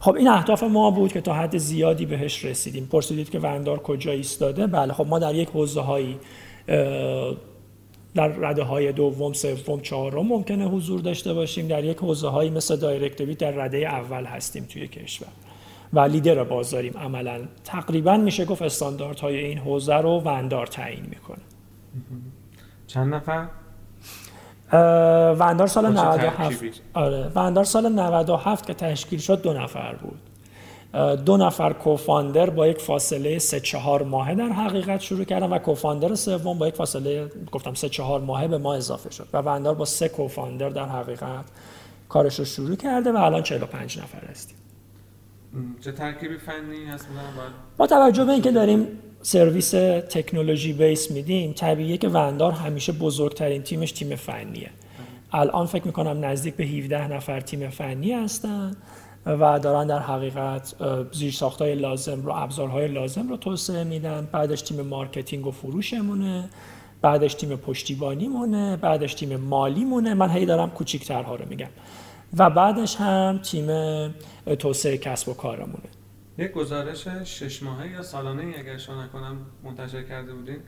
[0.00, 2.86] خب این اهداف ما بود که تا حد زیادی بهش رسیدیم.
[2.86, 6.18] پرسیدید که وندار کجا ایستاده؟ بله خب ما در یک حوزه هایی
[8.14, 11.68] در رده های دوم سوم چهارم ممکنه حضور داشته باشیم.
[11.68, 15.28] در یک حوزه هایی مثل دایرکت در رده اول هستیم توی کشور
[15.92, 16.96] و لیدر بازاریم.
[16.98, 21.42] عملا تقریبا میشه گفت استانداردهای این حوزه رو وندار تعیین می‌کنه.
[22.86, 23.48] چند نفر؟
[24.72, 27.30] وندار سال 97 آره.
[27.34, 30.18] وندار سال 97 که تشکیل شد دو نفر بود.
[31.24, 36.14] دو نفر کوفاندر با یک فاصله سه چهار ماهه در حقیقت شروع کردن و کوفاندر
[36.14, 39.28] سوم با یک فاصله گفتم سه چهار ماهه به ما اضافه شد.
[39.32, 41.44] و وندار با سه کوفاندر در حقیقت
[42.08, 44.56] کارش رو شروع کرده و الان 45 نفر هستیم.
[45.80, 47.08] چه ترکیبی فنی هست؟
[47.76, 48.86] با توجه به اینکه داریم
[49.22, 49.70] سرویس
[50.10, 54.70] تکنولوژی بیس میدیم طبیعیه که وندار همیشه بزرگترین تیمش تیم فنیه.
[55.32, 58.76] الان فکر می‌کنم نزدیک به 17 نفر تیم فنی هستن
[59.26, 60.74] و دارن در حقیقت
[61.12, 64.28] زیر ساختای لازم رو ابزارهای لازم رو توسعه میدن.
[64.32, 66.48] بعدش تیم marketing و فروشمونه
[67.02, 71.70] بعدش تیم پشتیبانی مونه بعدش تیم مالی مونه من هی دارم کوچیکترها رو میگم.
[72.36, 73.68] و بعدش هم تیم
[74.58, 75.99] توسعه کسب و کارمونه.
[76.40, 80.58] یک گزارش شش ماهه یا سالانه ای اگر شما نکنم منتشر کرده بودین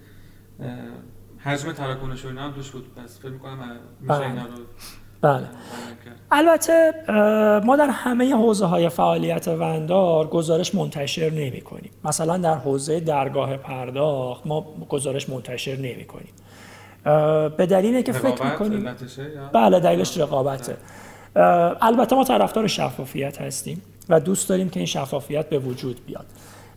[1.39, 2.95] حجم تراکنش و اینا هم توش بود.
[2.95, 4.27] پس فکر می‌کنم میشه بله.
[4.27, 4.51] اینا رو
[5.23, 5.47] بله.
[6.31, 6.93] البته
[7.65, 13.57] ما در همه حوزه های فعالیت وندار گزارش منتشر نمی کنیم مثلا در حوزه درگاه
[13.57, 16.33] پرداخت ما گزارش منتشر نمی کنیم
[17.57, 18.97] به دلیل که فکر می‌کنیم
[19.53, 20.77] بله دلیلش رقابته.
[21.81, 23.83] البته ما طرفدار شفافیت هستیم.
[24.13, 26.27] و دوست داریم که این شفافیت به وجود بیاد.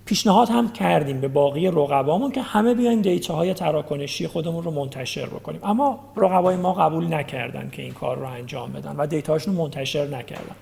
[0.05, 5.25] پیشنهاد هم کردیم به باقی رقبامون که همه بیایم data های تراکنشی خودمون رو منتشر
[5.25, 5.59] بکنیم.
[5.63, 9.61] اما رقبای ما قبول نکردن که این کار رو انجام بدن و data هاشون رو
[9.61, 10.55] منتشر نکردن.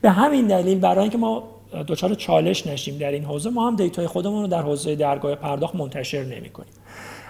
[0.00, 1.42] به همین دلیل برای اینکه ما
[1.88, 5.34] دچار چالش نشیم در این حوزه ما هم data ی خودمون رو در حوزه درگاه
[5.34, 6.72] پرداخت منتشر نمی کنیم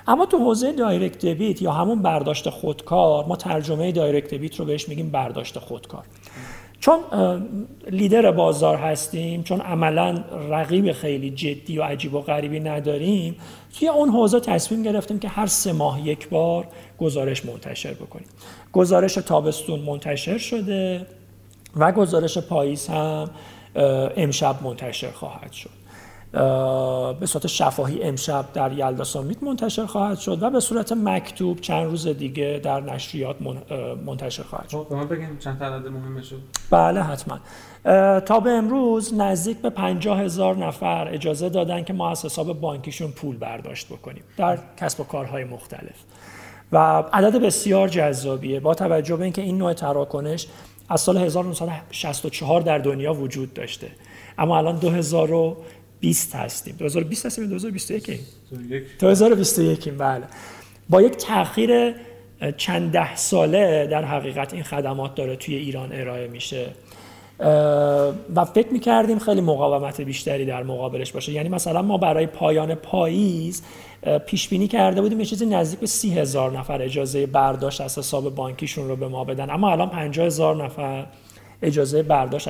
[0.06, 4.88] اما تو حوزه direct debit یا همون برداشت خودکار ما ترجمه direct debit رو بهش
[4.88, 6.04] میگیم برداشت خودکار.
[6.86, 7.00] چون
[7.90, 13.36] لیدر بازار هستیم چون عملا رقیب خیلی جدی و عجیب و غریبی نداریم
[13.78, 16.66] توی اون حوزه تصمیم گرفتیم که هر سه ماه یک بار
[16.98, 18.26] گزارش منتشر بکنیم.
[18.72, 21.06] گزارش تابستون منتشر شده
[21.76, 23.30] و گزارش پاییز هم
[24.16, 25.70] امشب منتشر خواهد شد.
[27.20, 31.84] به صورت شفاهی امشب در یلدا سامیت منتشر خواهد شد و به صورت مکتوب چند
[31.84, 33.36] روز دیگه در نشریات
[34.06, 34.86] منتشر خواهد شد.
[34.88, 36.40] خب بگیم چند عدد مهمه شد.
[36.70, 37.38] بله حتما.
[38.20, 43.10] تا به امروز نزدیک به 50 هزار نفر اجازه دادن که ما از حساب بانکیشون
[43.10, 46.04] پول برداشت بکنیم در کسب و کارهای مختلف.
[46.72, 50.46] و عدد بسیار جذابیه با توجه به اینکه این نوع تراکنش
[50.88, 53.90] از سال 1964 در دنیا وجود داشته
[54.38, 55.56] اما الان 2000
[56.00, 56.76] 20 هستیم.
[56.78, 58.20] 2020 هستیم 2021
[58.98, 60.24] 2021 بله.
[60.88, 61.94] با یک تاخیر
[62.56, 66.66] چند ده ساله در حقیقت این خدمات داره توی ایران ارائه میشه.
[68.34, 71.32] و فکر می‌کردیم خیلی مقاومت بیشتری در مقابلش باشه.
[71.32, 73.62] یعنی مثلا ما برای پایان پاییز
[74.26, 78.34] پیش بینی کرده بودیم یه چیزی نزدیک به سی هزار نفر اجازه برداشت از حساب
[78.34, 79.50] بانکیشون رو به ما بدن.
[79.50, 81.06] اما الان 50 هزار نفر
[81.62, 82.48] اجازه برداشت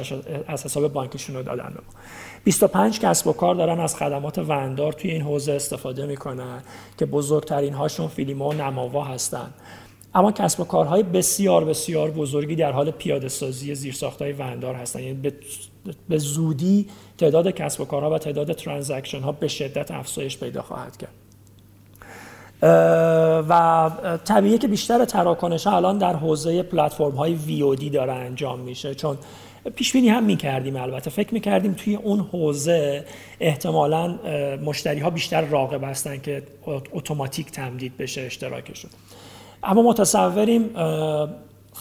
[0.49, 2.01] از حساب بانکیشون رو دادن به ما.
[2.47, 6.63] 25 کسب و کار دارن از خدمات وندار توی این حوزه استفاده می‌کنن
[6.99, 9.51] که بزرگترین هاشون فیلیما و نماوا هستن.
[10.15, 15.03] اما کسب و کارهای بسیار بسیار بزرگی در حال پیاده سازی زیرساختهای وندار هستن.
[15.03, 15.33] یعنی
[16.09, 16.87] به زودی
[17.19, 21.26] تعداد کسب و کارها و تعداد ترانزکشن ها به شدت افزایش پیدا خواهد کرد.
[22.63, 23.91] و
[24.25, 28.95] طبیعیه که بیشتر تراکنش ها الان در حوزه پلتفرم های وی داره انجام میشه.
[28.95, 29.19] چون
[29.75, 31.11] پیش بینی هم می‌کردیم البته.
[31.11, 33.05] فکر می‌کردیم توی اون حوزه
[33.41, 34.19] احتمالا
[34.65, 36.43] مشتری ها بیشتر راقب هستن که
[36.93, 38.91] اتوماتیک تمدید بشه اشتراکشون.
[39.63, 40.71] اما متصوریم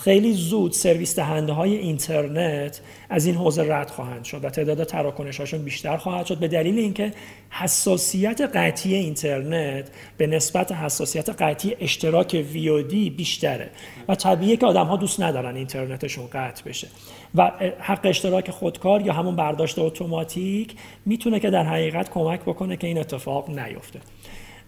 [0.04, 5.40] خیلی زود سرویس دهنده های اینترنت از این حوزه رد خواهند شد و تعداد تراکنش
[5.40, 7.14] هاشون بیشتر خواهد شد به دلیل اینکه
[7.50, 13.70] حساسیت قطعی اینترنت به نسبت حساسیت قطعی اشتراک ویودی بیشتره
[14.08, 16.88] و طبیعیه که آدم ها دوست ندارن اینترنتشون قطع بشه.
[17.36, 22.88] و حق اشتراک خودکار یا همون برداشت اتوماتیک می‌تونه که در حقیقت کمک بکنه که
[22.88, 24.00] این اتفاق نیفته.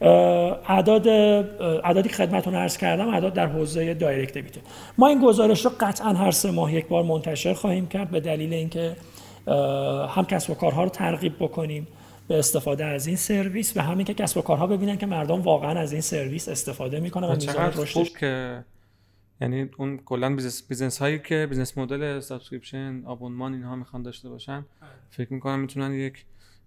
[0.01, 4.55] اعداد اعدادی که خدمتتون عرض کردم اعداد در حوزه دایرکت دیبیت
[4.97, 8.53] ما این گزارش رو قطعا هر سه ماه یک بار منتشر خواهیم کرد به دلیل
[8.53, 8.95] اینکه
[10.09, 11.87] هم کسب و کارها رو ترغیب بکنیم
[12.27, 15.79] به استفاده از این سرویس و همین که کسب و کارها ببینن که مردم واقعا
[15.79, 18.63] از این سرویس استفاده می‌کنن و میزان رشدش که
[19.41, 24.65] یعنی اون کلا business business هایی که business model subscription آبونمان اینها می‌خوان داشته باشن
[25.09, 26.25] فکر می‌کنم می‌تونن یک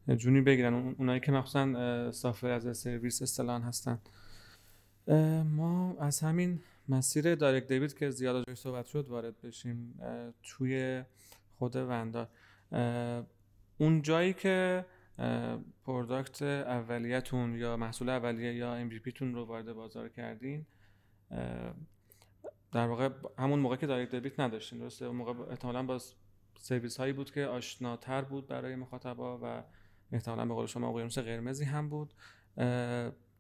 [0.09, 0.75] جونی بگیرن.
[0.99, 3.99] اونایی که مخصوصا suffer از سرویس اصطلاحا هستن.
[5.45, 9.95] ما از همین مسیر direct debit که زیاد جای صحبت شد وارد بشیم
[10.43, 11.03] توی
[11.59, 12.29] خود وندار
[13.79, 14.85] اون جایی که
[15.85, 20.67] product اولیتون یا محصول اولیه یا MVP تون رو وارد بازار کردین
[22.73, 23.09] در واقع
[23.39, 26.01] همون موقع که دایرکت دیبیت نداشتین درسته؟ اون موقع احتمالاً با
[26.59, 29.63] سرویس هایی بود که آشناتر بود برای مخاطبا و
[30.13, 32.15] احتمالا به قول شما اقیانوس قرمزی هم بود.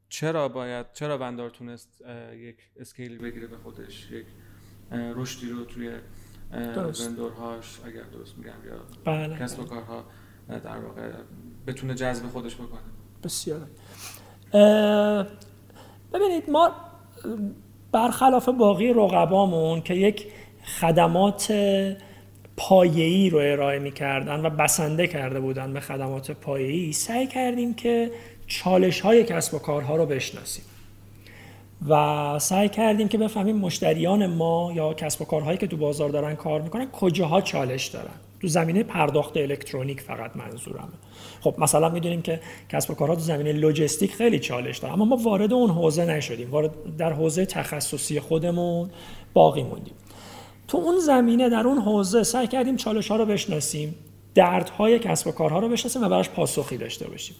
[0.08, 2.02] چرا باید چرا وندار تونست
[2.34, 4.26] یک اسکیلی بگیره به خودش یک
[4.92, 5.92] رشدی رو توی
[6.52, 9.38] وندورهاش اگر درست میگم یا بله.
[9.38, 10.04] کسب و کارها
[10.48, 11.12] در واقع
[11.66, 12.80] بتونه جذب خودش بکنه؟
[13.24, 13.66] بسیار.
[16.12, 16.70] ببینید ما
[17.92, 20.32] برخلاف باقی رقبامون که یک
[20.80, 21.52] خدمات
[22.62, 28.10] پایه‌ای رو ارائه می‌کردن و بسنده کرده بودن به خدمات پایه‌ای سعی کردیم که
[28.46, 30.64] چالش های کسب و کارها رو بشناسیم.
[31.88, 36.34] و سعی کردیم که بفهمیم مشتریان ما یا کسب و کارهایی که تو بازار دارن
[36.34, 38.14] کار می‌کنن کجاها چالش دارن.
[38.40, 40.88] تو زمینه پرداخت الکترونیک فقط منظورمه.
[41.40, 45.16] خب مثلا می‌دونیم که کسب و کارها تو زمینه لوجستیک خیلی چالش دارن اما ما
[45.16, 46.50] وارد اون حوزه نشدیم.
[46.50, 48.90] وارد در حوزه تخصصی خودمون
[49.32, 49.94] باقی موندیم.
[50.70, 53.94] تو اون زمینه در اون حوزه سعی کردیم چالش ها رو بشناسیم
[54.34, 57.36] دردهای کسب و کارها رو بشناسیم و براش پاسخی داشته باشیم.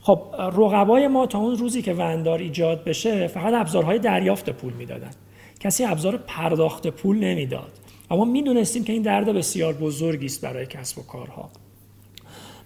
[0.00, 5.10] خب رقبای ما تا اون روزی که وندار ایجاد بشه فقط ابزارهای دریافت پول می‌دادن.
[5.60, 7.72] کسی ابزار پرداخت پول نمی‌داد.
[8.10, 11.48] اما می‌دونستیم که این درد بسیار بزرگی است برای کسب و کارها.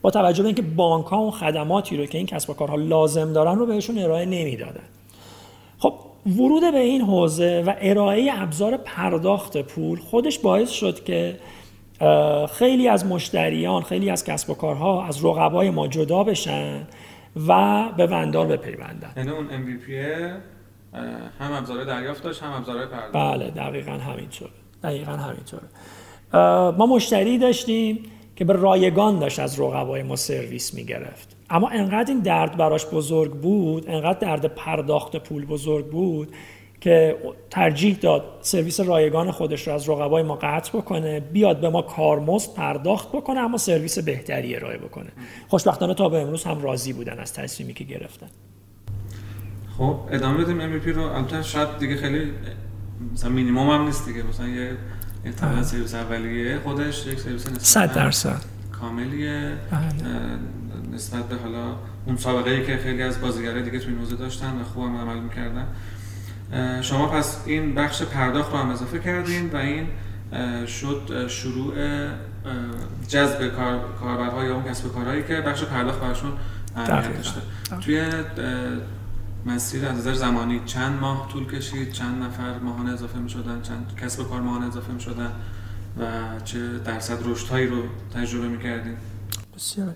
[0.02, 3.32] با توجه به اینکه بانک ها اون خدماتی رو که این کسب و کارها لازم
[3.32, 4.84] دارن رو بهشون ارائه نمی‌دادن.
[5.78, 5.94] خب
[6.26, 11.38] ورود به این حوزه و ارائه ابزار پرداخت پول خودش باعث شد که
[12.52, 16.86] خیلی از مشتریان خیلی از کسب و کارها از رقبای ما جدا بشن
[17.48, 19.12] و به وندار بپیوندن.
[19.16, 19.90] یعنی اون MVP
[21.40, 23.12] هم ابزار دریافت داشت هم ابزار پرداخت.
[23.12, 24.50] بله دقیقا همینطوره
[24.82, 25.62] دقیقا همینطوره
[26.78, 28.02] ما مشتری داشتیم
[28.36, 31.33] که به رایگان داشت از رقبای ما سرویس می‌گرفت.
[31.50, 36.34] اما انقدر این درد براش بزرگ بود انقدر درد پرداخت پول بزرگ بود
[36.80, 37.16] که
[37.50, 42.54] ترجیح داد سرویس رایگان خودش رو از رقبای ما قطع بکنه بیاد به ما کارمزد
[42.54, 45.10] پرداخت بکنه اما سرویس بهتری ارائه بکنه.
[45.48, 48.26] خوشبختانه تا به امروز هم راضی بودن از تصمیمی که گرفتن.
[49.78, 51.02] خب ادامه بدیم MVP رو.
[51.02, 52.32] البته شاید دیگه خیلی
[53.12, 54.22] مثلا مینیمم هم نیست دیگه.
[54.22, 54.76] مثلا یه
[55.62, 58.42] سرویس اولیه خودش یک سرویس نسبت درصد.
[58.72, 59.52] کاملیه.
[59.70, 59.90] بله.
[60.94, 61.76] نسبت به حالا
[62.06, 65.18] اون سابقه ای که خیلی از بازیگرای دیگه تو این حوزه داشتن و خوبم عمل
[65.18, 65.66] می‌کردن.
[66.82, 69.86] شما پس این بخش پرداخت رو هم اضافه کردین و این
[70.66, 71.74] شد شروع
[73.08, 76.32] جذب کار، کاربرهای اون کسب کارهایی که بخش پرداخت براشون
[76.76, 77.40] اهمیت داشته.
[77.80, 78.10] توی
[79.46, 83.92] مسیر از نظر زمانی چند ماه طول کشید؟ چند نفر ماهانه اضافه می شدن چند
[84.02, 85.32] کسب کار ماهانه اضافه می شدن
[86.00, 86.04] و
[86.44, 87.82] چه درصد رشد هایی رو
[88.14, 88.96] تجربه می کردیم
[89.56, 89.94] بسیار.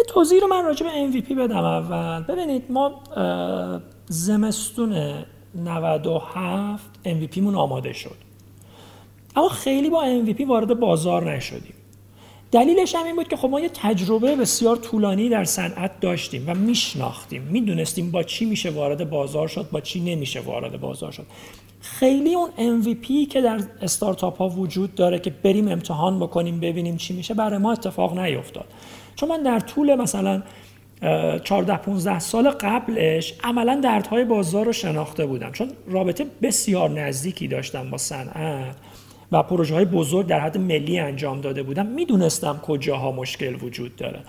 [0.00, 2.22] یه توضیح رو من راجع به MVP بدم اول.
[2.22, 3.00] ببینید ما
[4.08, 5.14] زمستون
[5.54, 8.16] 97 MVP مون آماده شد.
[9.36, 11.74] اما خیلی با MVP وارد بازار نشدیم.
[12.52, 16.54] دلیلش هم این بود که خب ما یه تجربه بسیار طولانی در صنعت داشتیم و
[16.54, 17.42] میشناختیم.
[17.42, 21.26] می‌دونستیم با چی میشه وارد بازار شد با چی نمیشه وارد بازار شد.
[21.80, 27.14] خیلی اون MVP که در استارتاپ ها وجود داره که بریم امتحان بکنیم ببینیم چی
[27.14, 28.66] میشه برای ما اتفاق نیفتاد.
[29.20, 30.42] چون من در طول مثلا
[31.44, 35.52] 14 15 سال قبلش عملا دردهای بازار رو شناخته بودم.
[35.52, 38.76] چون رابطه بسیار نزدیکی داشتم با صنعت
[39.32, 41.86] و پروژه های بزرگ در حد ملی انجام داده بودم.
[41.86, 44.20] می‌دونستم کجاها مشکل وجود داره.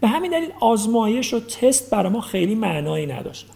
[0.00, 3.46] به همین دلیل آزمایش و تست برای ما خیلی معنایی نداشت.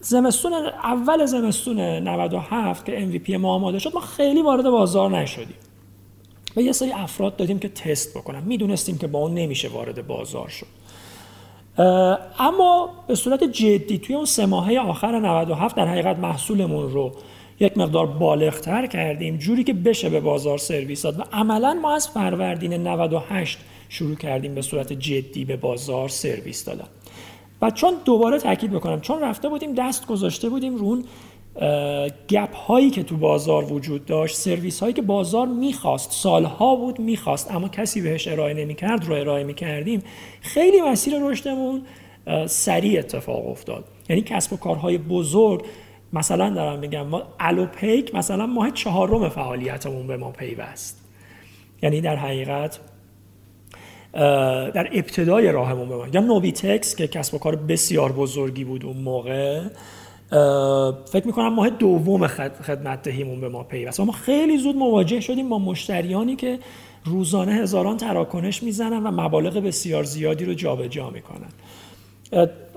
[0.00, 0.52] زمستون
[0.82, 5.56] اول زمستون 97 که MVP ما آماده شد ما خیلی وارد بازار نشدیم.
[6.56, 10.48] و یه سری افراد دادیم که تست بکنم می‌دونستیم که با اون نمیشه وارد بازار
[10.48, 10.66] شد.
[12.38, 17.12] اما به صورت جدی توی اون سه ماهه آخر 97 در حقیقت محصولمون رو
[17.60, 21.20] یک مقدار بالغتر کردیم جوری که بشه به بازار سرویس داد.
[21.20, 26.86] و عملا ما از فروردین 98 شروع کردیم به صورت جدی به بازار سرویس دادن.
[27.62, 31.04] و چون دوباره تاکید بکنم چون رفته بودیم دست گذاشته بودیم رون
[32.28, 36.12] گپ هایی که تو بازار وجود داشت سرویس هایی که بازار می‌خواست.
[36.12, 40.02] سالها بود می‌خواست اما کسی بهش ارائه نمی‌کرد رو ارائه می‌کردیم.
[40.40, 41.82] خیلی مسیر رشدمون
[42.46, 43.84] سریع اتفاق افتاد.
[44.08, 45.64] یعنی کسب و کارهای بزرگ
[46.12, 51.04] مثلا دارم میگم ما الوپیک مثلا ماه چهارم فعالیتمون به ما پیوست.
[51.82, 52.78] یعنی در حقیقت
[54.74, 56.06] در ابتدای راهمون به ما.
[56.12, 59.60] یا نوبیتکس که کسب و کار بسیار بزرگی بود اون موقع.
[61.04, 64.00] فکر می‌کنم ماه دوم خدمت دهیمون به ما پیوست.
[64.00, 66.58] ما خیلی زود مواجه شدیم با مشتریانی که
[67.04, 71.48] روزانه هزاران تراکنش می‌زنن و مبالغ بسیار زیادی رو جابجا جا می‌کنن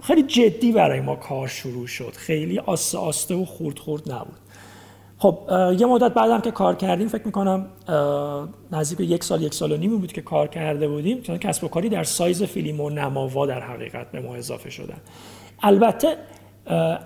[0.03, 2.13] خیلی جدی برای ما کار شروع شد.
[2.15, 4.35] خیلی آسته آسته و خورد خورد نبود.
[5.17, 5.37] خب
[5.79, 7.65] یه مدت بعدم که کار کردیم فکر می‌کنم
[8.71, 11.21] نزدیک یک سال یک سال و نیمی بود که کار کرده بودیم.
[11.21, 14.97] چون کسب و کاری در سایز فیلم و نماوا در حقیقت به ما اضافه شدن.
[15.63, 16.17] البته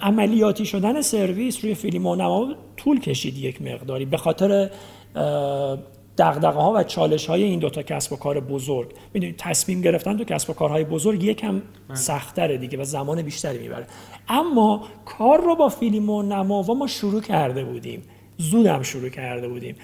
[0.01, 4.05] عملیاتی شدن سرویس روی فیلم و نما طول کشید یک مقداری.
[4.05, 4.69] به خاطر
[6.17, 8.89] دغدغه ها و چالش های این دوتا کسب و کار بزرگ.
[9.13, 11.97] می‌دونید تصمیم گرفتن تو کسب و کارهای بزرگ یکم بله.
[11.97, 13.87] سختره دیگه و زمان بیشتری می‌بره.
[14.29, 18.01] اما کار رو با فیلم و نما ما شروع کرده بودیم.
[18.37, 19.75] زودم شروع کرده بودیم.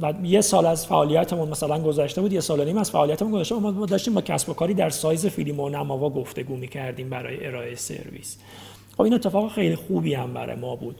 [0.00, 3.54] و یه سال از فعالیتمون مثلا گذشته بود یه سال و نیم از فعالیتمون گذشته
[3.54, 3.74] بود.
[3.74, 7.74] ما داشتیم با کسب و کاری در سایز فیلم و نماوا گفتگو می‌کردیم برای ارائه
[7.74, 8.38] سرویس.
[8.96, 10.96] خب این اتفاق خیلی خوبی هم برای ما بود.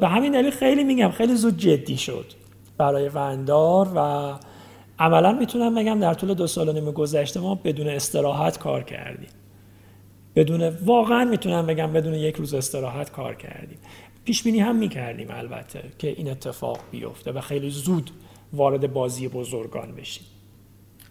[0.00, 2.26] به همین دلیل خیلی میگم خیلی زود جدی شد
[2.78, 4.32] برای وندار و
[4.98, 9.28] عملا می‌تونم بگم در طول دو سال و نیم گذشته ما بدون استراحت کار کردیم.
[10.34, 13.78] بدون واقعا می‌تونم بگم بدون یک روز استراحت کار کردیم.
[14.24, 18.10] پیش بینی هم می‌کردیم البته که این اتفاق بیفته و خیلی زود
[18.52, 20.24] وارد بازی بزرگان بشیم.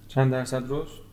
[0.08, 1.10] چند درصد رشد؟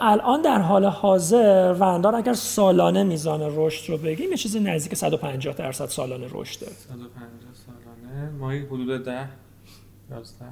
[0.00, 5.54] الان در حال حاضر وندار اگر سالانه میزان رشد رو بگیم یه چیزی نزدیک 150
[5.54, 7.10] درصد سالانه رشد داره 150
[7.66, 8.30] سالانه.
[8.30, 9.28] ماهی حدود 10
[10.10, 10.44] 11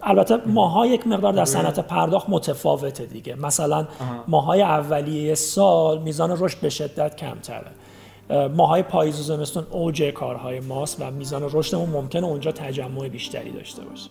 [0.00, 3.34] البته ماها یک مقدار در صنعت پرداخت متفاوته دیگه.
[3.34, 3.88] مثلا
[4.28, 7.70] ماهای اولیه سال میزان رشد به شدت کمتره.
[8.30, 13.84] ماهای پاییز و زمستون اوج کارهای ماست و میزان رشدمون ممکنه اونجا تجمع بیشتری داشته
[13.84, 14.10] باشه.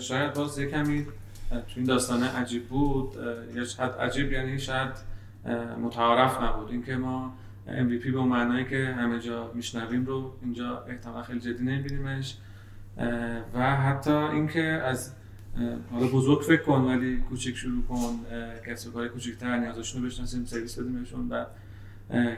[0.00, 1.06] شاید باز یه کمی
[1.50, 3.14] تو این داستانه عجیب بود
[3.54, 4.90] یا شاید عجیب یعنی شاید
[5.82, 6.70] متعارف نبود.
[6.70, 7.34] اینکه ما
[7.66, 12.36] MVP به اون معنایی که همه جا میشنویم رو اینجا احتمال خیلی جدی نمیبینیمش.
[13.54, 15.12] و حتی اینکه از
[15.92, 18.20] حالا بزرگ فکر کن ولی کوچیک شروع کن
[18.66, 21.44] کسب کار کوچیک‌تر نیازشون رو بشناسیم سرویس بدیمشون و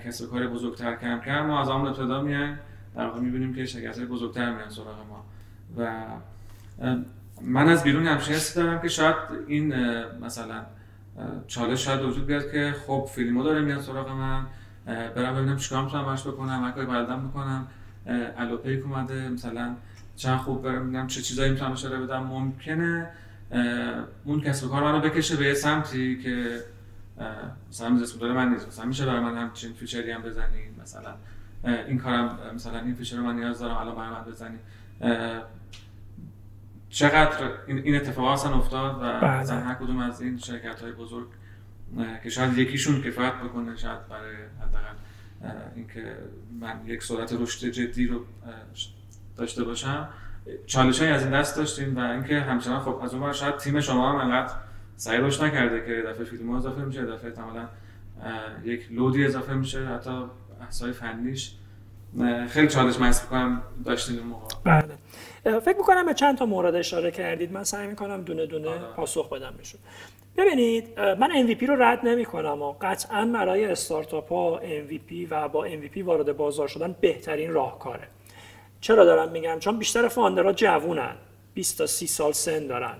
[0.04, 2.58] کسب کار بزرگتر کم کم ما از همون ابتدا میایم
[2.94, 5.24] در واقع می‌بینیم که شرکت بزرگتر میان سراغ ما.
[5.76, 6.04] و
[7.44, 9.16] من از بیرون همچین حسی دارم که شاید
[9.46, 9.74] این
[10.20, 10.62] مثلا
[11.46, 14.46] چالش شاید وجود بیاد که خب فیلمو داره میاد سراغ من
[14.86, 17.66] برم ببینم چیکار می‌تونم براش بکنم هر کاری بلدم می‌کنم.
[18.36, 19.74] الوپیک اومده مثلا
[20.16, 22.22] چند خوب برم چه چیزایی می‌تونم اشاره بدم.
[22.22, 23.10] ممکنه
[24.24, 26.60] اون کسب کار منو بکشه به سمتی که
[27.70, 28.66] مثلا میز داره من نیست.
[28.66, 31.14] مثلا میشه برای من همچین فیچری هم بزنین مثلا
[31.64, 34.58] این کارم مثلا این feature رو من نیاز دارم الان برای من بزنین
[36.92, 39.40] چقدر این این اتفاق اصلا افتاد و بله.
[39.40, 41.26] مثلا هر کدوم از این شرکت های بزرگ
[42.22, 44.94] که شاید یکیشون کفایت بکنه شاید برای حداقل
[45.76, 46.16] اینکه
[46.60, 48.24] من یک سرعت رشد جدی رو
[49.36, 50.08] داشته باشم.
[50.66, 54.30] چالش از این دست داشتیم و اینکه همچنان خب از اون شاید تیم شما هم
[54.30, 54.54] انقدر
[54.96, 57.68] سریع رشد نکرده که دفعه فیلم اضافه میشه دفعه احتمالاً
[58.64, 60.24] یک لودی اضافه میشه حتی
[60.60, 61.52] بحث‌های فنیش.
[62.48, 64.54] خیلی چالش محسوب کنم داشتیم اون موقع.
[64.64, 65.01] بله.
[65.44, 67.52] فکر می‌کنم به چند تا مورد اشاره کردید.
[67.52, 68.78] من سعی می‌کنم دونه دونه آره.
[68.78, 69.80] پاسخ بدم بهشون.
[70.36, 75.68] ببینید من MVP رو رد نمی کنم و قطعا برای استارتاپ ها MVP و با
[75.68, 78.08] MVP وارد بازار شدن بهترین راهکاره.
[78.80, 81.16] چرا دارم میگم؟ چون بیشتر فاندرها جوونن.
[81.54, 82.96] 20 تا 30 سال سن دارن.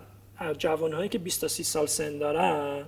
[0.59, 2.85] جوانهایی که 20 تا 30 سال سن دارن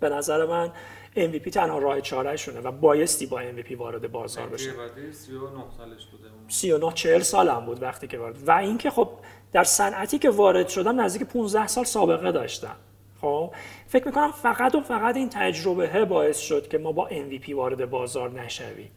[0.00, 0.70] به نظر من
[1.16, 4.72] MVP تنها راه چاره شونه و بایستی با MVP وارد بازار بشه.
[4.72, 6.48] بعدی 39 سالش بوده اون.
[6.48, 8.36] 39 40 سالم بود وقتی که وارد.
[8.48, 9.08] و اینکه خب
[9.52, 12.76] در صنعتی که وارد شدم نزدیک 15 سال سابقه داشتم.
[13.20, 13.54] خب
[13.86, 18.30] فکر می‌کنم فقط و فقط این تجربه باعث شد که ما با MVP وارد بازار
[18.30, 18.90] نشویم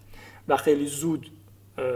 [0.47, 1.31] و خیلی زود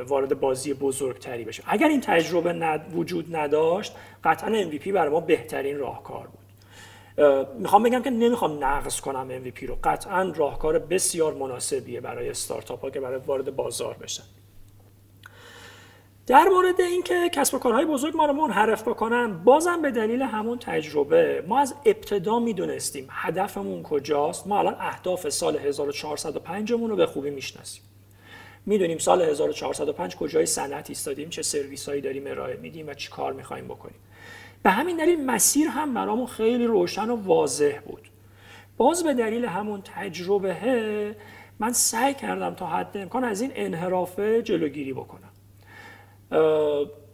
[0.07, 1.65] وارد بازی بزرگتری بشیم.
[1.67, 6.44] اگر این تجربه ند- وجود نداشت قطعا MVP برای ما بهترین راهکار بود.
[7.59, 9.77] می‌خوام بگم که نمی‌خوام نقض کنم MVP رو.
[9.83, 14.23] قطعا راهکار بسیار مناسبیه برای استارتاپ ها که برای وارد بازار بشن.
[16.27, 20.59] در مورد اینکه کسب و کارهای بزرگ ما رو منحرف بکنن بازم به دلیل همون
[20.59, 24.47] تجربه ما از ابتدا می‌دونستیم هدفمون کجاست.
[24.47, 27.83] ما الان اهداف سال 1405 مون رو به خوبی می‌شناسیم.
[28.65, 33.33] می‌دونیم سال 1405 کجای صنعت ایستادیم چه سرویس هایی داریم ارائه میدیم و چی کار
[33.33, 33.99] می‌خوایم بکنیم.
[34.63, 38.09] به همین دلیل مسیر هم برامون خیلی روشن و واضح بود.
[38.77, 41.15] باز به دلیل همون تجربه
[41.59, 45.29] من سعی کردم تا حد امکان از این انحرافه جلوگیری بکنم.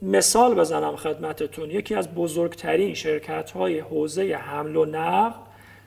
[0.01, 1.71] مثال بزنم خدمتتون.
[1.71, 5.39] یکی از بزرگترین شرکت های حوزه حمل و نقل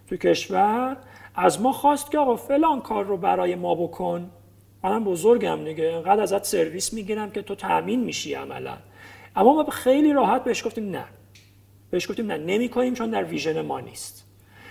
[0.06, 0.96] تو کشور
[1.34, 4.30] از ما خواست که آقا فلان کار رو برای ما بکن.
[4.84, 8.76] منم بزرگم دیگه انقدر ازت سرویس می‌گیرم که تو تأمین میشی عملا.
[9.36, 11.04] اما ما خیلی راحت بهش گفتیم نه.
[11.94, 14.24] بهش گفتیم نه نمی کنیم چون در ویژن ما نیست.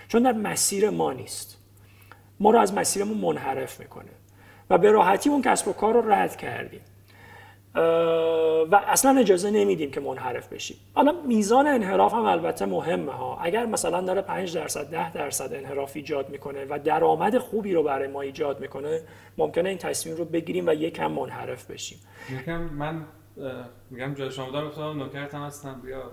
[0.08, 1.58] چون در مسیر ما نیست.
[2.40, 4.10] ما رو از مسیرمون منحرف می‌کنه.
[4.70, 6.82] و به راحتی اون کسب و کار رو رد کردیم.
[8.72, 10.78] و اصلا اجازه نمیدیم که منحرف بشیم.
[10.94, 13.38] حالا میزان انحراف هم البته مهمه ها.
[13.42, 18.08] اگر مثلا داره 5 درصد 10 درصد انحراف ایجاد می‌کنه و درآمد خوبی رو برای
[18.08, 19.02] ما ایجاد می‌کنه
[19.38, 22.00] ممکنه این تصمیم رو بگیریم و یکم منحرف بشیم.
[22.30, 23.06] یکم من
[23.90, 26.12] میگم جای شما دارم افتادم نوکرت هم هستم بیا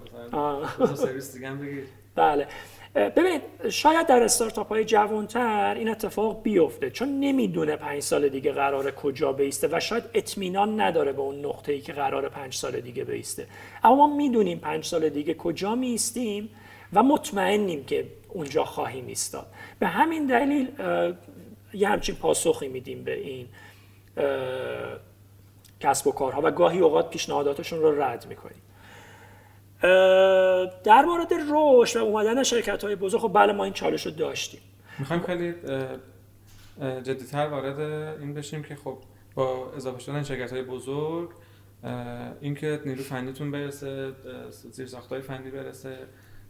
[0.81, 1.85] مثلا سرویس دیگه هم بگیر.
[2.15, 2.47] بله.
[2.97, 8.53] اه، ببینید شاید در استارتاپ های جوانتر این اتفاق بیفته چون نمی‌دونه پنج سال دیگه
[8.53, 12.81] قرار کجا بیسته و شاید اطمینان نداره به اون نقطه ای که قرار پنج سال
[12.81, 13.47] دیگه بیسته.
[13.85, 16.51] اما ما می‌دونیم پنج سال دیگه کجا میستیم
[16.93, 19.47] و مطمئنیم که اونجا خواهیم ایستاد.
[19.79, 20.69] به همین دلیل
[21.75, 23.47] یه همچین پاسخی میدیم به این
[25.81, 28.63] کسب و کارها و گاهی اوقات پیشنهاداتشون رو رد می‌کنیم
[30.85, 34.61] در مورد رشد و اومدن شرکت های بزرگ خب بله ما این چالش رو داشتیم.
[34.99, 35.55] می‌خوایم خیلی
[37.03, 37.81] جدیتر وارد
[38.21, 38.99] این بشیم که خب
[39.35, 41.31] با اضافه شدن شرکت های بزرگ
[42.41, 44.13] اینکه نیرو فنیتون برسه
[44.51, 45.99] زیر های فنی برسه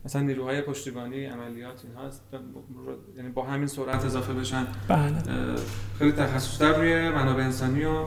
[0.04, 2.10] مثلا نیروهای پشتیبانی عملیات اینها.
[3.16, 4.66] یعنی با همین سرعت اضافه بشن.
[4.88, 5.14] بله.
[5.98, 8.06] خیلی تخصصتر روی منابع انسانی و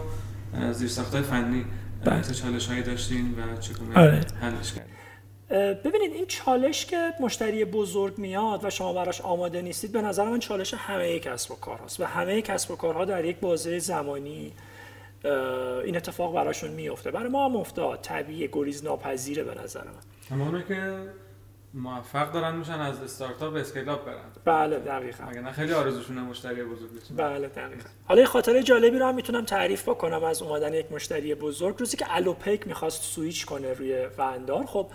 [0.71, 1.65] زیر های فنی
[2.05, 2.21] بله.
[2.21, 4.21] چه چالش هایی داشتین و چگونه آره.
[4.41, 4.93] حلش کردین
[5.73, 10.39] ببینید این چالش که مشتری بزرگ میاد و شما براش آماده نیستید به نظر من
[10.39, 14.53] چالش همه کسب و کار هست و همه کسب و کارها در یک بازه زمانی
[15.85, 20.61] این اتفاق براشون میفته برای ما هم افتاد طبیعی گریز ناپذیره به نظر من اما
[20.61, 20.97] که
[21.73, 24.17] موفق دارن میشن از استارتاپ به scale-up برن.
[24.45, 25.23] بله دقیقا.
[25.23, 27.89] اگر نه خیلی آرزوشونه مشتری بزرگ بشن بله دقیقا.
[28.05, 31.75] حالا یه خاطره جالبی رو هم می‌تونم تعریف بکنم از اومدن یک مشتری بزرگ.
[31.79, 34.87] روزی که الوپیک می‌خواست سویچ کنه روی وندار خب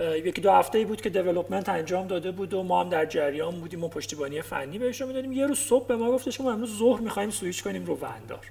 [0.00, 3.84] یکی دو هفته بود که development انجام داده بود و ما هم در جریان بودیم
[3.84, 5.32] و پشتیبانی فنی بهش رو می‌دادیم.
[5.32, 8.50] یه روز صبح به ما گفتش ما امروز ظهر می‌خوایم سویچ کنیم رو وندار.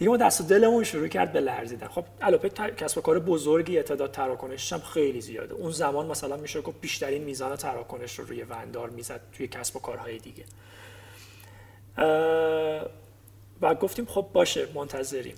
[0.00, 1.88] دیگه ما دست و دلمون شروع کرد به لرزیدن.
[1.88, 2.04] خب
[2.48, 5.54] تا- کسب و کار بزرگی تعداد تراکنشش هم خیلی زیاده.
[5.54, 9.78] اون زمان مثلا میشه گفت بیشترین میزان تراکنش رو روی وندار می‌زد توی کسب و
[9.78, 10.44] کارهای دیگه.
[13.62, 15.34] و گفتیم خب باشه منتظریم.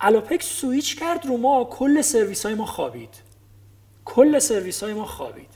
[0.00, 3.14] الوپک سویچ کرد رو ما کل سرویس های ما خوابید.
[4.04, 5.50] کل سرویس های ما خوابید.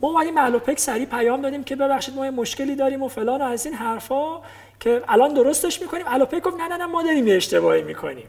[0.00, 3.44] ما اومدیم الوپک سریع پیام دادیم که ببخشید ما یه مشکلی داریم و فلان و
[3.44, 4.40] از این حرفا.
[4.82, 6.04] که الان درستش می‌کنیم.
[6.06, 8.26] الوپک گفت نه نه نه ما داریم یه اشتباهی می‌کنیم.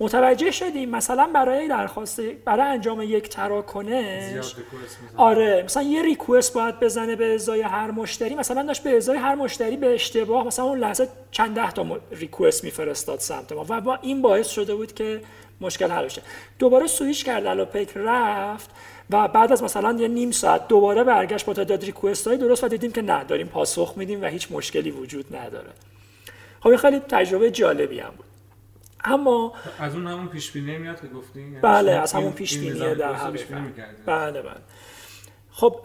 [0.00, 4.54] متوجه شدیم مثلا برای درخواست برای انجام یک تراکنش.
[5.16, 8.34] آره مثلا یه ریکوست باید بزنه به ازای هر مشتری.
[8.34, 12.64] مثلا داشت به ازای هر مشتری به اشتباه مثلا اون لحظه چند ده تا ریکوست
[12.64, 15.20] میفرستاد سمت ما و با این باعث شده بود که
[15.60, 16.22] مشکل حل بشه.
[16.58, 18.70] دوباره سویش کرد الوپیک رفت.
[19.12, 22.68] و بعد از مثلا یه نیم ساعت دوباره برگشت با تعداد ریکوست های درست و
[22.68, 25.70] دیدیم که نه داریم پاسخ میدیم و هیچ مشکلی وجود نداره.
[26.60, 28.26] خب این خیلی تجربه جالبی هم بود.
[29.04, 32.58] اما از اون همون پیش بینی میاد که گفتین یعنی بله از همون پیش در
[32.58, 33.52] بینی حقیقت.
[33.52, 34.04] می‌کردین.
[34.06, 34.60] بله بله.
[35.50, 35.80] خب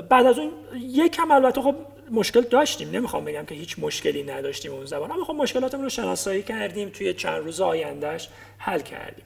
[0.00, 1.74] بعد از اون یکم البته خب
[2.10, 2.90] مشکل داشتیم.
[2.90, 7.14] نمی‌خوام بگم که هیچ مشکلی نداشتیم اون زبان اما خب مشکلاتمون رو شناسایی کردیم توی
[7.14, 9.24] چند روز آیندهش حل کردیم.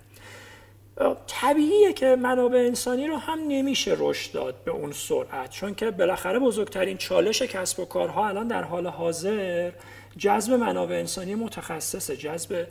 [1.27, 6.39] طبیعیه که منابع انسانی رو هم نمیشه رشد داد به اون سرعت چون که بالاخره
[6.39, 9.71] بزرگترین چالش کسب و کارها الان در حال حاضر
[10.19, 12.67] جذب منابع انسانی متخصصه جذب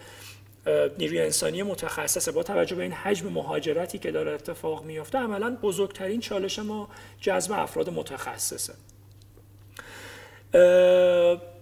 [0.97, 2.31] نیروی انسانی متخصصه.
[2.31, 6.89] با توجه به این حجم مهاجرتی که داره اتفاق میفته عملا بزرگترین چالش ما
[7.21, 8.73] جذب افراد متخصصه.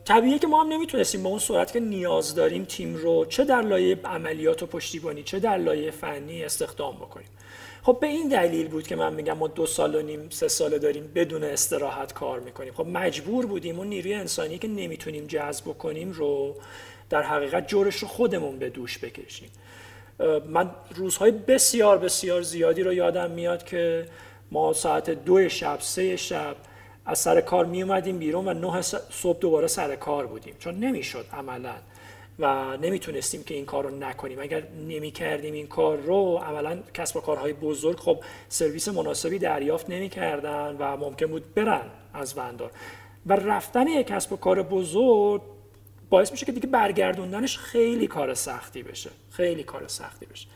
[0.06, 3.62] طبیعیه که ما هم نمی‌تونستیم با اون سرعت که نیاز داریم تیم رو چه در
[3.62, 7.28] لایه عملیات و پشتیبانی چه در لایه فنی استخدام بکنیم.
[7.84, 10.80] خب به این دلیل بود که من میگم ما دو سال و نیم سه ساله
[10.80, 12.74] داریم بدون استراحت کار می‌کنیم.
[12.74, 16.56] خب مجبور بودیم اون نیروی انسانی که نمی‌تونیم جذب کنیم رو
[17.10, 19.50] در حقیقت جورش رو خودمون به دوش بکشیم.
[20.48, 24.08] من روزهای بسیار بسیار زیادی رو یادم میاد که
[24.52, 26.56] ما ساعت دو شب سه شب
[27.06, 30.56] از سر کار می اومدیم بیرون و نه صبح دوباره سر کار بودیم.
[30.60, 31.76] چون نمی‌شد عملا
[32.40, 34.40] و نمی‌تونستیم که این کار رو نکنیم.
[34.40, 39.90] اگر نمی کردیم این کار رو عملا کسب و کارهای بزرگ خب سرویس مناسبی دریافت
[39.90, 42.70] نمی کردن و ممکن بود برن از بندر.
[43.26, 45.42] و رفتن یک کسب و کار بزرگ
[46.10, 49.10] باعث میشه که دیگه برگردوندنش خیلی کار سختی بشه.
[49.32, 50.48] خیلی کار سختی بشه.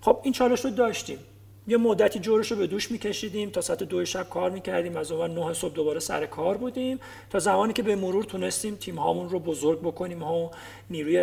[0.00, 1.18] خب این چالش رو داشتیم.
[1.66, 3.50] یه مدتی جورش رو به دوش میکشیدیم.
[3.50, 4.96] تا ساعت دو شب کار می‌کردیم.
[4.96, 7.00] از اون نه صبح دوباره سر کار بودیم.
[7.30, 10.22] تا زمانی که به مرور تونستیم تیم هامون رو بزرگ بکنیم.
[10.22, 10.50] ها
[10.90, 11.18] نیروی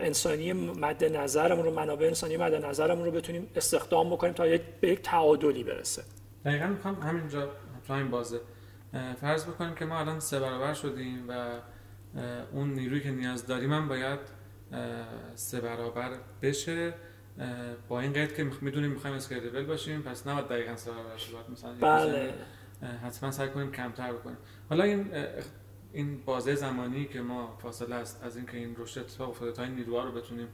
[0.00, 4.88] انسانی مد نظرمون رو منابع انسانی مد نظرمون رو بتونیم استخدام بکنیم تا یک به
[4.88, 6.02] یک تعادلی برسه.
[6.44, 7.50] دقیقا می‌خوام همینجا
[7.88, 8.40] همین بازه.
[9.20, 11.48] فرض بکنیم که ما الان سه برابر شدیم و
[12.52, 14.20] اون نیرویی که نیاز داریم هم باید
[15.34, 16.10] سه برابر
[16.42, 16.94] بشه.
[17.88, 22.34] با این قید که می‌دونیم می‌خوایم اسکیلبل باشیم پس نباید دقیقا شه باید مثلا بله.
[23.04, 24.36] حتما سعی کنیم کمتر بکنیم.
[24.70, 25.10] حالا این
[25.92, 29.74] این بازه زمانی که ما فاصله است از اینکه این رشد اتفاق افتاده تا این
[29.74, 30.48] نیروها رو بتونیم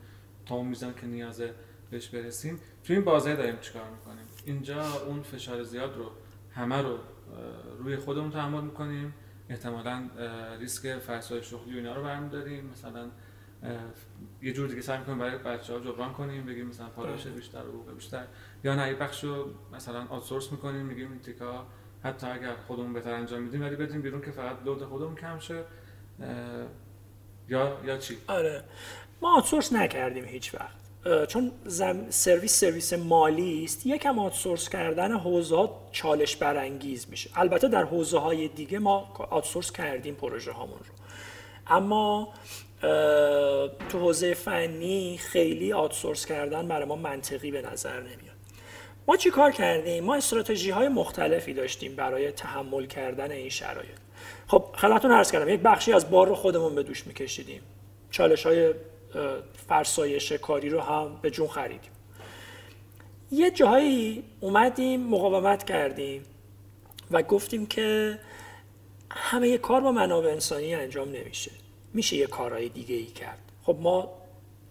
[0.46, 1.54] تا اون میزان که نیازه
[1.90, 6.10] بهش برسیم تو این بازه داریم چیکار می‌کنیم؟ اینجا اون فشار زیاد رو
[6.54, 6.98] همه رو
[7.78, 9.14] روی خودمون تحمل می‌کنیم.
[9.48, 10.08] احتمالا
[10.60, 12.66] ریسک فرسای شغلی و اینا رو برمیداریم.
[12.66, 13.10] مثلا
[14.42, 17.70] یه جور دیگه سعی می‌کنیم برای بچه ها جبران کنیم بگیم مثلا پاداش بیشتر و
[17.70, 18.24] حقوق بیشتر.
[18.64, 21.66] یا نه یه بخش رو مثلا آوتسورس می‌کنیم میگیم این تیکا
[22.04, 25.64] حتی اگر خودمون بهتر انجام میدیم ولی بدیم بیرون که فقط لود خودمون کم شه.
[27.48, 28.64] یا یا چی؟ آره.
[29.22, 30.82] ما آتسورس نکردیم هیچ وقت.
[31.28, 32.10] چون زم...
[32.10, 33.86] سرویس سرویس مالی است.
[33.86, 37.30] یکم آتسورس کردن حوزه ها چالش برانگیز میشه.
[37.34, 40.94] البته در حوزه های دیگه ما آتسورس کردیم پروژه هامون رو.
[41.66, 42.28] اما
[43.88, 48.36] تو حوزه فنی خیلی آتسورس کردن برای ما منطقی به نظر نمیاد.
[49.06, 53.98] ما چی کار کردیم؟ ما استراتژی های مختلفی داشتیم برای تحمل کردن این شرایط.
[54.46, 57.62] خب خدمتتون عرض کردم یک بخشی از بار رو خودمون به دوش میکشیدیم.
[58.10, 58.74] چالش های
[59.68, 61.90] فرسایش کاری رو هم به جون خریدیم.
[63.32, 66.22] یه جایی اومدیم مقاومت کردیم
[67.10, 68.18] و گفتیم که
[69.10, 71.50] همه کار با منابع انسانی انجام نمیشه.
[71.94, 73.38] میشه یه کارهای دیگه ای کرد.
[73.62, 74.12] خب ما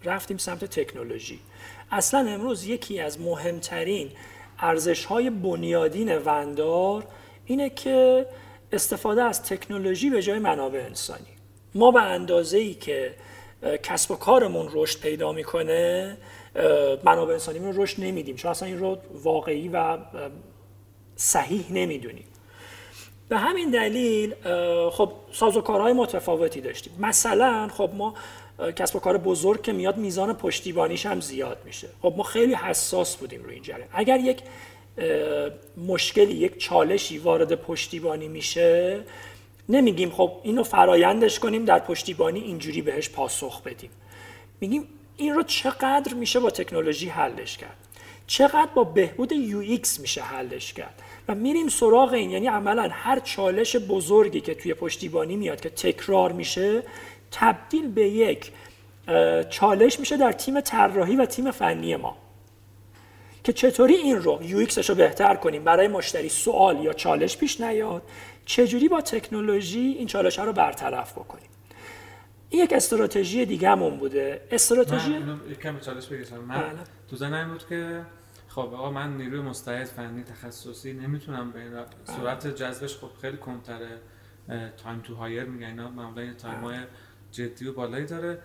[0.04, 1.38] رفتیم سمت تکنولوژی.
[1.90, 4.10] اصلا امروز یکی از مهمترین
[4.58, 7.06] ارزش های بنیادین وندار
[7.44, 8.26] اینه که
[8.72, 11.26] استفاده از تکنولوژی به جای منابع انسانی.
[11.74, 13.14] ما به اندازه ای که
[13.82, 16.16] کسب و کارمون رشد پیدا می‌کنه
[17.04, 18.36] منابع انسانی رو رشد نمیدیم.
[18.36, 19.98] چون اصلا این رو واقعی و
[21.16, 22.24] صحیح نمی‌دونیم.
[23.32, 24.34] به همین دلیل
[24.90, 26.92] خب سازوکارهای متفاوتی داشتیم.
[26.98, 28.14] مثلا خب ما
[28.76, 31.88] کسب و کار بزرگ که میاد میزان پشتیبانیش هم زیاد میشه.
[32.02, 33.88] خب ما خیلی حساس بودیم روی این جریان.
[33.92, 34.42] اگر یک
[35.76, 39.00] مشکلی یک چالشی وارد پشتیبانی میشه
[39.68, 43.90] نمیگیم خب اینو فرایندش کنیم در پشتیبانی اینجوری بهش پاسخ بدیم.
[44.60, 47.76] میگیم این رو چقدر میشه با تکنولوژی حلش کرد؟
[48.26, 53.76] چقدر با بهبود UX میشه حلش کرد؟ و میریم سراغ این یعنی عملا هر چالش
[53.76, 56.82] بزرگی که توی پشتیبانی میاد که تکرار میشه
[57.30, 58.52] تبدیل به یک
[59.50, 62.16] چالش میشه در تیم طراحی و تیم فنی ما.
[63.44, 68.02] که چطوری این رو یو رو بهتر کنیم برای مشتری سوال یا چالش پیش نیاد
[68.44, 71.48] چجوری با تکنولوژی این چالش ها رو برطرف بکنیم؟
[72.50, 74.40] این یک استراتژی دیگه همون بوده.
[74.50, 76.44] استراتژی من کم چالش بگیرم.
[76.44, 76.68] من بله.
[77.10, 78.00] تو ذهنم بود که
[78.54, 81.72] خب آقا من نیروی مستعد فنی تخصصی نمی‌تونم به این
[82.04, 83.98] صورت جذبش خب خیلی کمتره.
[84.76, 86.78] time to hire میگن اینا معمولا time های
[87.30, 88.38] جدی و بالایی داره.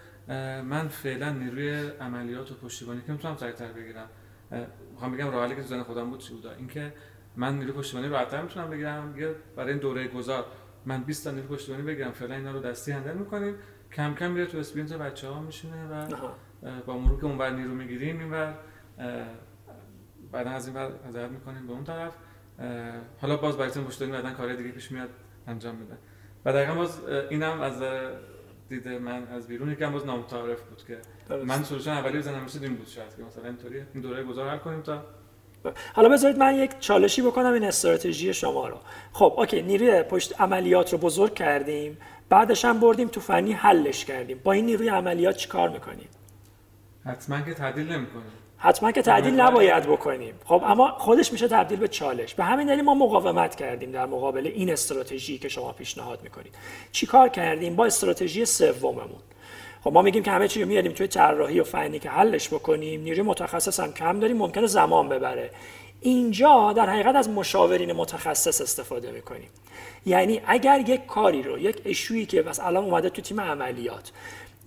[0.61, 4.09] من فعلا نیروی عملیات و پشتیبانی که می‌تونم سریعتر بگیرم.
[4.91, 6.93] می‌خوام بگم راه که تو ذهن خودم بود چی بود اینکه
[7.35, 10.45] من نیروی پشتیبانی راحت‌تر می‌تونم بگیرم یا برای این دوره گذار
[10.85, 13.55] من 20 تا نیروی پشتیبانی بگیرم فعلا اینا رو دستی handle می‌کنیم.
[13.93, 16.07] کم کم میره تو sprint بچه ها میشینه و
[16.85, 18.53] با مرور که اونور نیرو می‌گیریم اینور
[20.31, 22.11] بعدا از این ور حضرت می‌کنیم به اون طرف.
[23.21, 25.09] حالا باز تیم پشتیبانی بعدا کار دیگه پیش میاد
[25.47, 25.97] انجام میده.
[26.45, 26.99] و دقیقا باز
[27.29, 27.83] اینم از
[28.69, 29.71] دید من از بیرون.
[29.71, 30.97] یکم باز نامتعارف بود که
[31.45, 34.57] من solution اولی بزنم مثل این بود شاید که مثلا اینطوری این دوره گذار حل
[34.57, 35.03] کنیم تا
[35.93, 38.77] حالا بذارید من یک چالشی بکنم این استراتژی شما رو.
[39.13, 41.97] خب اوکی نیروی پشت عملیات رو بزرگ کردیم.
[42.29, 44.41] بعدش هم بردیم تو فنی حلش کردیم.
[44.43, 46.07] با این نیروی عملیات چیکار می‌کنیم
[47.05, 48.31] حتما که تعدیل نمی‌کنیم.
[48.59, 50.33] حتما که تعدیل نباید بکنیم.
[50.45, 52.33] خب اما خودش میشه تبدیل به چالش.
[52.33, 56.55] به همین دلیل ما مقاومت کردیم در مقابل این استراتژی که شما پیشنهاد می‌کنید.
[56.91, 59.21] چیکار کردیم؟ با استراتژی سوممون.
[59.83, 63.01] خب ما میگیم که همه چی رو میاریم توی طراحی و فنی که حلش بکنیم.
[63.01, 65.49] نیروی متخصص هم کم داریم ممکنه زمان ببره.
[66.01, 69.49] اینجا در حقیقت از مشاورین متخصص استفاده می‌کنیم.
[70.05, 74.11] یعنی اگر یک کاری رو یک اشویی که بس الان اومده تو تیم عملیات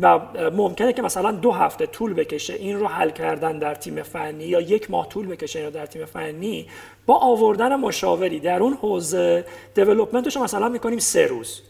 [0.01, 0.21] و
[0.51, 4.61] ممکنه که مثلا دو هفته طول بکشه این رو حل کردن در تیم فنی یا
[4.61, 6.67] یک ماه طول بکشه این رو در تیم فنی
[7.07, 9.45] با آوردن مشاوری در اون حوزه
[9.75, 11.63] دیولپمنتش مثلا می‌کنیم سه روز.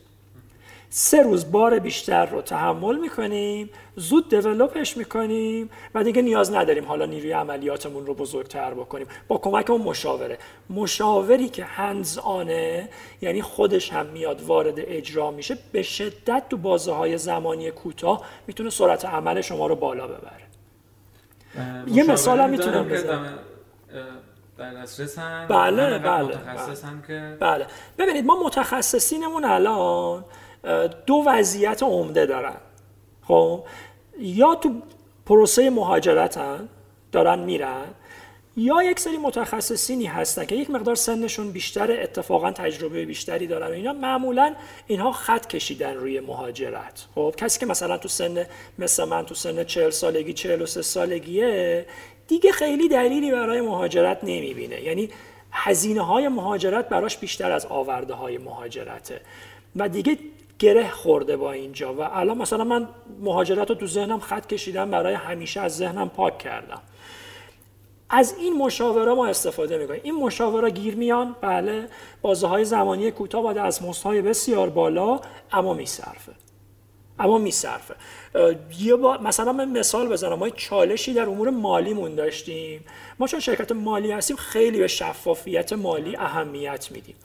[0.92, 7.06] سه روز بار بیشتر رو تحمل می‌کنیم زود دیولوپش می‌کنیم و دیگه نیاز نداریم حالا
[7.06, 9.06] نیروی عملیاتمون رو بزرگتر بکنیم.
[9.28, 10.38] با کمک اون مشاوره.
[10.70, 12.88] مشاوری که هنز آنه
[13.20, 18.70] یعنی خودش هم میاد وارد اجرا میشه به شدت تو بازه های زمانی کوتاه می‌تونه
[18.70, 20.46] سرعت عمل شما رو بالا ببره.
[21.86, 23.38] یه مثال هم می‌تونم بزنم.
[24.58, 25.18] در دسترس
[25.48, 27.36] بله بله بله.
[27.40, 27.66] بله.
[27.98, 30.24] ببینید ما متخصصینمون الان
[31.06, 32.56] دو وضعیت عمده دارن.
[33.22, 33.64] خب
[34.18, 34.74] یا تو
[35.26, 36.68] پروسه مهاجرتن
[37.12, 37.84] دارن میرن
[38.56, 43.92] یا یک سری متخصصینی هستن که یک مقدار سنشون بیشتر اتفاقا تجربه بیشتری دارن اینا.
[43.92, 44.54] معمولا
[44.86, 47.06] اینها خط کشیدن روی مهاجرت.
[47.14, 48.46] خب کسی که مثلا تو سن
[48.78, 51.86] مثل من تو سن 40 سالگی 43 سالگیه
[52.28, 54.80] دیگه خیلی دلیلی برای مهاجرت نمی‌بینه.
[54.80, 55.08] یعنی
[55.52, 59.20] هزینه های مهاجرت براش بیشتر از آورده های مهاجرته.
[59.76, 60.18] و دیگه
[60.60, 62.88] گره خورده با اینجا و الان مثلا من
[63.20, 66.80] مهاجرت رو تو ذهنم خط کشیدم برای همیشه از ذهنم پاک کردم.
[68.10, 70.00] از این مشاوره ما استفاده می‌کنیم.
[70.04, 71.88] این مشاوره گیر میان بله
[72.22, 75.20] بازه های زمانی کوتاه با دستمزد های بسیار بالا
[75.52, 76.32] اما میصرفه.
[77.18, 77.94] اما میصرفه.
[78.78, 80.34] یه با مثلا من مثال بزنم.
[80.34, 82.84] ما چالشی در امور مالیمون داشتیم.
[83.18, 87.16] ما چون شرکت مالی هستیم خیلی به شفافیت مالی اهمیت میدیم.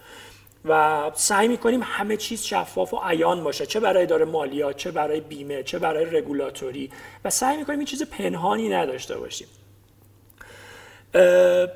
[0.65, 3.65] و سعی می‌کنیم همه چیز شفاف و عیان باشه.
[3.65, 6.91] چه برای اداره مالیات چه برای بیمه چه برای رگولاتوری.
[7.25, 9.47] و سعی می‌کنیم این چیز پنهانی نداشته باشیم.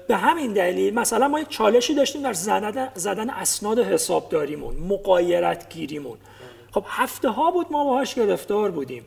[0.08, 6.18] به همین دلیل مثلا ما یک چالشی داشتیم در زدن, زدن اسناد حسابداریمون مقایرت گیریمون
[6.72, 9.06] خب هفته ها بود ما باهاش گرفتار بودیم.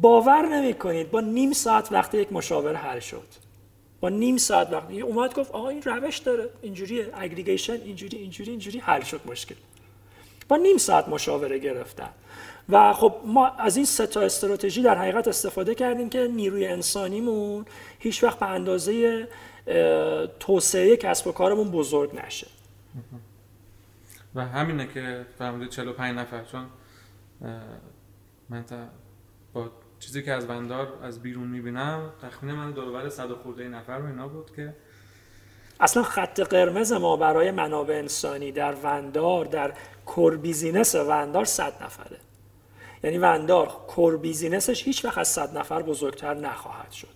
[0.00, 3.26] باور نمی‌کنید با نیم ساعت وقت یک مشاور حل شد.
[4.02, 4.90] با نیم ساعت وقت.
[4.90, 6.48] اومد گفت آقا این روش داره.
[6.62, 7.10] اینجوریه.
[7.14, 9.54] اگریگیشن اینجوری اینجوری اینجوری حل شد مشکل.
[10.48, 12.10] با نیم ساعت مشاوره گرفتن.
[12.68, 17.64] و خب ما از این سه تا استراتژی در حقیقت استفاده کردیم که نیروی انسانیمون
[17.98, 19.28] هیچ وقت به اندازه
[20.40, 22.46] توسعه کسب و کارمون بزرگ نشه.
[24.34, 26.44] و همینه که فرمودید 45 نفر.
[26.44, 26.66] چون
[28.48, 28.76] من تا
[29.52, 29.70] با
[30.02, 33.68] چیزی که از وندار از بیرون می‌بینم تخمین من دور و بر صد و خورده
[33.68, 34.74] نفر و اینا بود که
[35.80, 39.72] اصلا خط قرمز ما برای منابع انسانی در وندار در
[40.06, 42.16] core business وندار صد نفره.
[43.04, 47.08] یعنی وندار core business ش هیچ وقت از صد نفر بزرگتر نخواهد شد.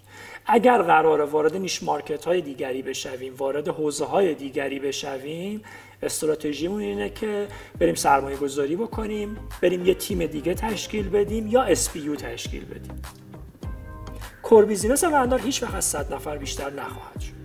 [0.47, 5.63] اگر قراره وارد niche market های دیگری بشویم وارد حوزه های دیگری بشویم
[6.03, 12.17] استراتژیمون اینه که بریم سرمایه گذاری بکنیم بریم یه تیم دیگه تشکیل بدیم یا اسپیو
[12.17, 13.03] تشکیل بدیم.
[14.43, 17.36] کور بیزینس وندار هیچ وقت از 100 نفر بیشتر نخواهد شد.